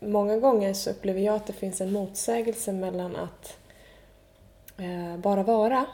många 0.00 0.36
gånger 0.38 0.74
så 0.74 0.90
upplever 0.90 1.20
jag 1.20 1.34
att 1.34 1.46
det 1.46 1.52
finns 1.52 1.80
en 1.80 1.92
motsägelse 1.92 2.72
mellan 2.72 3.16
att 3.16 3.56
bara 5.18 5.42
vara 5.42 5.86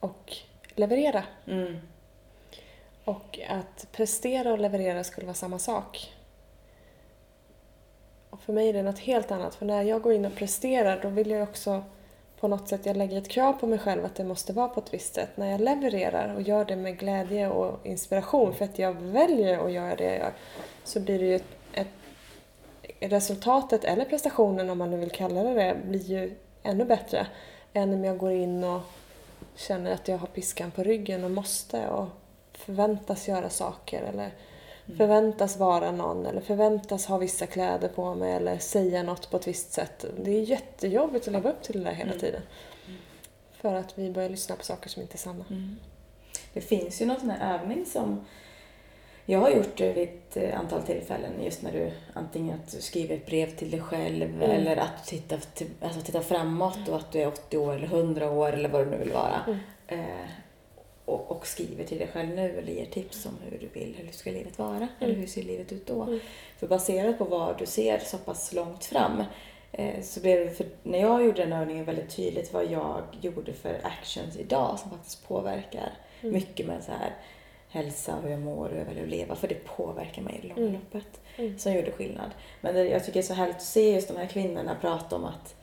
och 0.00 0.36
leverera. 0.74 1.24
Mm. 1.46 1.76
Och 3.04 3.40
att 3.48 3.86
prestera 3.92 4.52
och 4.52 4.58
leverera 4.58 5.04
skulle 5.04 5.26
vara 5.26 5.34
samma 5.34 5.58
sak. 5.58 6.12
Och 8.30 8.40
för 8.40 8.52
mig 8.52 8.68
är 8.68 8.72
det 8.72 8.82
något 8.82 8.98
helt 8.98 9.30
annat. 9.30 9.54
För 9.54 9.66
när 9.66 9.82
jag 9.82 10.02
går 10.02 10.12
in 10.12 10.24
och 10.24 10.34
presterar 10.34 11.00
då 11.02 11.08
vill 11.08 11.30
jag 11.30 11.42
också 11.42 11.82
på 12.40 12.48
något 12.48 12.68
sätt, 12.68 12.86
jag 12.86 12.96
lägger 12.96 13.18
ett 13.18 13.28
krav 13.28 13.52
på 13.52 13.66
mig 13.66 13.78
själv 13.78 14.04
att 14.04 14.14
det 14.14 14.24
måste 14.24 14.52
vara 14.52 14.68
på 14.68 14.80
ett 14.80 14.94
visst 14.94 15.14
sätt. 15.14 15.30
När 15.34 15.50
jag 15.50 15.60
levererar 15.60 16.34
och 16.34 16.42
gör 16.42 16.64
det 16.64 16.76
med 16.76 16.98
glädje 16.98 17.48
och 17.48 17.86
inspiration 17.86 18.54
för 18.54 18.64
att 18.64 18.78
jag 18.78 18.92
väljer 18.92 19.66
att 19.66 19.72
göra 19.72 19.96
det 19.96 20.04
jag 20.04 20.18
gör 20.18 20.32
så 20.84 21.00
blir 21.00 21.18
det 21.18 21.26
ju 21.26 21.36
ett, 21.36 21.44
ett 21.72 21.88
resultatet, 23.00 23.84
eller 23.84 24.04
prestationen 24.04 24.70
om 24.70 24.78
man 24.78 24.90
nu 24.90 24.96
vill 24.96 25.10
kalla 25.10 25.42
det 25.42 25.54
det, 25.54 25.76
blir 25.88 26.00
ju 26.00 26.34
ännu 26.62 26.84
bättre 26.84 27.26
än 27.72 27.94
om 27.94 28.04
jag 28.04 28.18
går 28.18 28.32
in 28.32 28.64
och 28.64 28.80
känner 29.56 29.92
att 29.94 30.08
jag 30.08 30.18
har 30.18 30.26
piskan 30.26 30.70
på 30.70 30.82
ryggen 30.82 31.24
och 31.24 31.30
måste 31.30 31.88
och 31.88 32.08
förväntas 32.52 33.28
göra 33.28 33.50
saker 33.50 34.02
eller 34.02 34.30
förväntas 34.96 35.56
vara 35.56 35.92
någon 35.92 36.26
eller 36.26 36.40
förväntas 36.40 37.06
ha 37.06 37.18
vissa 37.18 37.46
kläder 37.46 37.88
på 37.88 38.14
mig 38.14 38.32
eller 38.32 38.58
säga 38.58 39.02
något 39.02 39.30
på 39.30 39.36
ett 39.36 39.48
visst 39.48 39.72
sätt. 39.72 40.04
Det 40.24 40.30
är 40.30 40.42
jättejobbigt 40.42 41.26
att 41.28 41.32
leva 41.32 41.50
upp 41.50 41.62
till 41.62 41.78
det 41.78 41.84
där 41.84 41.92
hela 41.92 42.10
Mm. 42.10 42.20
tiden. 42.20 42.42
För 43.52 43.74
att 43.74 43.98
vi 43.98 44.10
börjar 44.10 44.28
lyssna 44.28 44.56
på 44.56 44.64
saker 44.64 44.88
som 44.88 45.02
inte 45.02 45.14
är 45.14 45.18
sanna. 45.18 45.44
Mm. 45.50 45.76
Det 46.52 46.60
finns 46.60 47.02
ju 47.02 47.06
någon 47.06 47.20
sån 47.20 47.30
här 47.30 47.54
övning 47.54 47.86
som 47.86 48.24
jag 49.26 49.38
har 49.38 49.50
gjort 49.50 49.80
vid 49.80 49.98
ett 49.98 50.36
eh, 50.36 50.58
antal 50.60 50.82
tillfällen 50.82 51.32
just 51.44 51.62
när 51.62 51.72
du 51.72 51.90
antingen 52.12 52.54
att 52.54 52.72
du 52.72 52.80
skriver 52.80 53.14
ett 53.16 53.26
brev 53.26 53.56
till 53.56 53.70
dig 53.70 53.80
själv 53.80 54.22
Mm. 54.42 54.50
eller 54.50 54.76
att 54.76 55.04
du 55.04 55.10
tittar, 55.10 55.38
alltså 55.80 56.00
tittar 56.00 56.20
framåt 56.20 56.88
och 56.88 56.96
att 56.96 57.12
du 57.12 57.18
är 57.20 57.26
80 57.28 57.56
år 57.58 57.74
eller 57.74 57.86
100 57.86 58.30
år 58.30 58.52
eller 58.52 58.68
vad 58.68 58.86
du 58.86 58.90
nu 58.90 58.96
vill 58.96 59.12
vara. 59.12 59.40
Mm. 59.46 59.58
Eh, 59.88 60.26
och, 61.04 61.30
och 61.30 61.46
skriver 61.46 61.84
till 61.84 61.98
dig 61.98 62.08
själv 62.12 62.28
nu 62.28 62.58
eller 62.58 62.72
ger 62.72 62.86
tips 62.86 63.26
om 63.26 63.32
hur 63.44 63.58
du 63.58 63.68
vill, 63.80 63.94
hur 63.98 64.12
ska 64.12 64.30
livet 64.30 64.58
vara 64.58 64.76
Mm. 64.76 64.88
eller 65.00 65.14
hur 65.14 65.26
ser 65.26 65.42
livet 65.42 65.72
ut 65.72 65.86
då. 65.86 66.18
För 66.58 66.66
baserat 66.66 67.18
på 67.18 67.24
vad 67.24 67.58
du 67.58 67.66
ser 67.66 67.98
så 67.98 68.18
pass 68.18 68.52
långt 68.52 68.84
fram 68.84 69.24
eh, 69.72 70.02
så 70.02 70.20
blev 70.20 70.40
det, 70.46 70.50
för 70.50 70.66
när 70.82 70.98
jag 71.00 71.24
gjorde 71.24 71.42
den 71.44 71.52
övningen, 71.52 71.84
väldigt 71.84 72.16
tydligt 72.16 72.52
vad 72.52 72.64
jag 72.70 73.02
gjorde 73.20 73.52
för 73.52 73.80
actions 73.82 74.36
idag 74.36 74.78
som 74.78 74.90
faktiskt 74.90 75.28
påverkar 75.28 75.92
Mm. 76.22 76.34
mycket 76.34 76.66
med 76.66 76.84
så 76.84 76.90
här 76.92 77.10
hälsa, 77.72 78.16
hur 78.22 78.30
jag 78.30 78.40
mår, 78.40 78.68
hur 78.68 78.78
jag 78.78 78.84
väljer 78.84 79.02
att 79.02 79.08
leva. 79.10 79.34
För 79.34 79.48
det 79.48 79.64
påverkar 79.64 80.22
mig 80.22 80.40
i 80.42 80.48
långa 80.48 80.60
Mm. 80.68 80.80
Mm. 81.36 81.58
Som 81.58 81.72
gjorde 81.72 81.90
skillnad. 81.92 82.30
Men 82.60 82.74
det, 82.74 82.84
jag 82.84 83.00
tycker 83.04 83.12
det 83.12 83.20
är 83.20 83.28
så 83.28 83.34
härligt 83.34 83.56
att 83.56 83.62
se 83.62 83.90
just 83.94 84.08
de 84.08 84.16
här 84.16 84.26
kvinnorna 84.26 84.76
prata 84.80 85.16
om 85.16 85.24
att, 85.24 85.54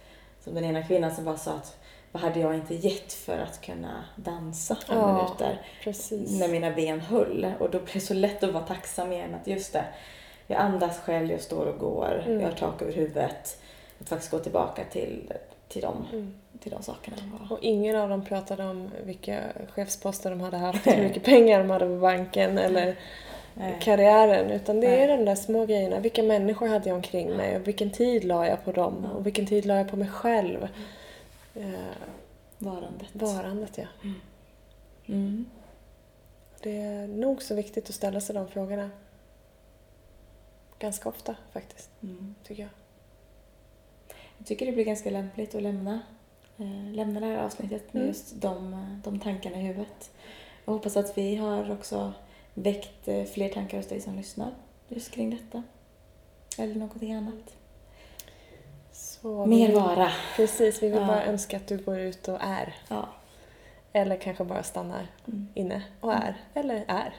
som 0.43 0.53
den 0.55 0.65
ena 0.65 0.83
kvinnan 0.83 1.15
som 1.15 1.25
bara 1.25 1.37
sa 1.37 1.51
att 1.53 1.77
vad 2.11 2.21
hade 2.21 2.39
jag 2.39 2.55
inte 2.55 2.75
gett 2.75 3.13
för 3.13 3.37
att 3.37 3.61
kunna 3.61 4.03
dansa 4.15 4.75
fem 4.75 4.97
Ja, 4.97 5.13
minuter 5.13 5.61
Precis. 5.83 6.39
när 6.39 6.47
mina 6.47 6.71
ben 6.71 6.99
höll. 6.99 7.53
Och 7.59 7.69
då 7.69 7.79
blev 7.79 7.93
det 7.93 7.99
så 7.99 8.13
lätt 8.13 8.43
att 8.43 8.53
vara 8.53 8.63
tacksam 8.63 9.11
igen 9.11 9.35
att 9.41 9.47
just 9.47 9.73
det, 9.73 9.85
jag 10.47 10.59
andas 10.59 10.99
själv, 10.99 11.31
jag 11.31 11.41
står 11.41 11.65
och 11.65 11.79
går, 11.79 12.23
Mm. 12.25 12.39
jag 12.41 12.47
har 12.49 12.55
tak 12.55 12.81
över 12.81 12.93
huvudet. 12.93 13.61
Att 14.01 14.09
faktiskt 14.09 14.31
gå 14.31 14.39
tillbaka 14.39 14.83
till, 14.91 15.33
till, 15.67 15.81
de, 15.81 16.05
Mm. 16.13 16.33
Till 16.59 16.71
de 16.71 16.83
sakerna. 16.83 17.17
Och 17.49 17.59
ingen 17.61 17.95
av 17.95 18.09
dem 18.09 18.25
pratade 18.25 18.63
om 18.63 18.91
vilka 19.05 19.43
chefsposter 19.69 20.29
de 20.29 20.41
hade 20.41 20.57
haft, 20.57 20.87
hur 20.87 21.03
mycket 21.03 21.23
pengar 21.23 21.59
de 21.59 21.69
hade 21.69 21.85
på 21.85 21.95
banken 21.99 22.57
eller 22.57 22.95
Nej. 23.53 23.77
karriären. 23.81 24.51
Utan 24.51 24.79
det 24.79 24.87
är 24.87 25.07
Nej. 25.07 25.17
de 25.17 25.25
där 25.25 25.35
små 25.35 25.65
grejerna. 25.65 25.99
Vilka 25.99 26.23
människor 26.23 26.67
hade 26.67 26.89
jag 26.89 26.95
omkring 26.95 27.29
mig 27.37 27.55
och 27.55 27.67
vilken 27.67 27.91
tid 27.91 28.23
la 28.25 28.47
jag 28.47 28.65
på 28.65 28.71
dem 28.71 29.05
och 29.05 29.25
vilken 29.25 29.45
tid 29.45 29.65
la 29.65 29.77
jag 29.77 29.89
på 29.89 29.95
mig 29.95 30.07
själv. 30.09 30.67
Eh, 31.55 31.69
Varandet. 32.57 33.07
varandet, 33.13 33.77
ja. 33.77 33.85
Mm. 35.07 35.45
Det 36.63 36.77
är 36.81 37.07
nog 37.07 37.41
så 37.43 37.55
viktigt 37.55 37.89
att 37.89 37.95
ställa 37.95 38.21
sig 38.21 38.35
de 38.35 38.47
frågorna. 38.47 38.89
Ganska 40.79 41.09
ofta 41.09 41.35
faktiskt, 41.53 41.89
Mm. 42.03 42.35
tycker 42.43 42.61
jag. 42.63 42.69
Jag 44.37 44.47
tycker 44.47 44.65
det 44.65 44.71
blir 44.71 44.85
ganska 44.85 45.09
lämpligt 45.09 45.55
att 45.55 45.61
lämna, 45.63 45.99
lämna 46.93 47.19
det 47.19 47.25
här 47.25 47.37
avsnittet 47.37 47.93
med 47.93 48.01
Mm. 48.01 48.07
just 48.07 48.41
de, 48.41 48.73
eh, 48.73 48.79
de 49.03 49.19
tankarna 49.19 49.57
i 49.57 49.61
huvudet. 49.61 50.11
Jag 50.65 50.73
hoppas 50.73 50.97
att 50.97 51.17
vi 51.17 51.35
har 51.35 51.71
också 51.71 52.13
väckt 52.53 53.07
eh, 53.07 53.23
fler 53.23 53.49
tankar 53.49 53.77
hos 53.77 53.87
dig 53.87 54.01
som 54.01 54.15
lyssnar 54.15 54.51
just 54.87 55.11
kring 55.11 55.29
detta. 55.29 55.63
Eller 56.57 56.75
någonting 56.75 57.13
annat. 57.13 57.55
Så 58.91 59.45
Mer 59.45 59.67
vi- 59.67 59.73
vara. 59.75 60.11
Precis, 60.35 60.83
vi 60.83 60.89
vill 60.89 60.99
Ja. 61.01 61.07
bara 61.07 61.25
önska 61.25 61.57
att 61.57 61.67
du 61.67 61.77
går 61.77 61.99
ut 61.99 62.27
och 62.27 62.37
är. 62.41 62.75
Ja. 62.87 63.09
Eller 63.93 64.17
kanske 64.17 64.43
bara 64.43 64.63
stannar 64.63 65.07
Mm. 65.27 65.47
inne 65.53 65.83
och 66.01 66.13
är. 66.13 66.35
Eller 66.53 66.85
är. 66.87 67.13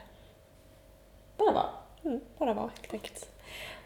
Bara 1.37 1.51
vara. 1.53 1.69
Mm, 2.03 2.19
bara 2.37 2.53
vara 2.53 2.69
helt 2.81 2.93
enkelt. 2.93 3.29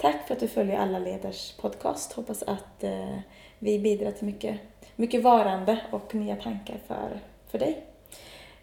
Tack 0.02 0.28
för 0.28 0.34
att 0.34 0.40
du 0.40 0.48
följer 0.48 0.78
Alla 0.78 1.00
Leders 1.00 1.54
podcast. 1.58 2.14
Hoppas 2.14 2.44
att 2.44 2.84
eh, 2.84 3.18
vi 3.60 3.80
bidrar 3.80 4.12
till 4.12 4.26
mycket, 4.26 4.60
mycket 4.96 5.24
varande 5.24 5.78
och 5.92 6.16
nya 6.16 6.36
tankar 6.36 6.78
för, 6.88 7.20
för 7.52 7.60
dig. 7.60 7.84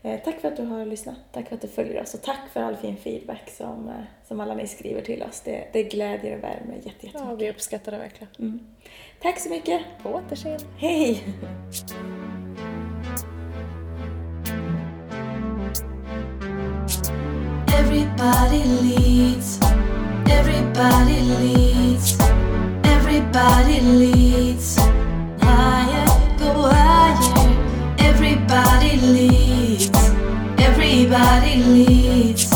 Eh, 0.03 0.21
tack 0.25 0.41
för 0.41 0.49
att 0.49 0.57
du 0.57 0.63
har 0.65 0.87
lyssnat. 0.87 1.17
Tack 1.33 1.49
för 1.49 1.55
att 1.55 1.63
du 1.63 1.69
följer 1.69 2.03
oss 2.03 2.15
och 2.15 2.23
tack 2.23 2.41
för 2.53 2.63
all 2.63 2.77
fin 2.77 2.97
feedback 2.97 3.51
som, 3.51 3.89
eh, 3.89 3.95
som 4.29 4.41
alla 4.41 4.55
ni 4.55 4.67
skriver 4.67 5.01
till 5.01 5.23
oss. 5.23 5.41
Det, 5.45 5.65
det 5.73 5.83
glädjer 5.83 6.37
och 6.37 6.45
värmer 6.45 6.75
jätte, 6.75 6.91
Ja, 7.01 7.07
jättemycket. 7.07 7.41
vi 7.41 7.51
uppskattar 7.51 7.93
det 7.93 7.99
verkligen. 7.99 8.29
Mm. 8.39 8.61
Tack 9.23 9.41
så 9.41 9.51
mycket. 9.51 9.83
På 10.03 10.09
återseende. 10.09 10.65
Hej! 10.79 11.25
Everybody 17.69 18.65
leads. 18.83 19.59
Everybody 20.31 21.21
leads. 21.21 22.19
Everybody 22.85 23.81
Everybody 31.15 31.63
leaves. 31.65 32.51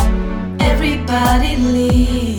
Everybody 0.60 1.56
leaves. 1.56 2.35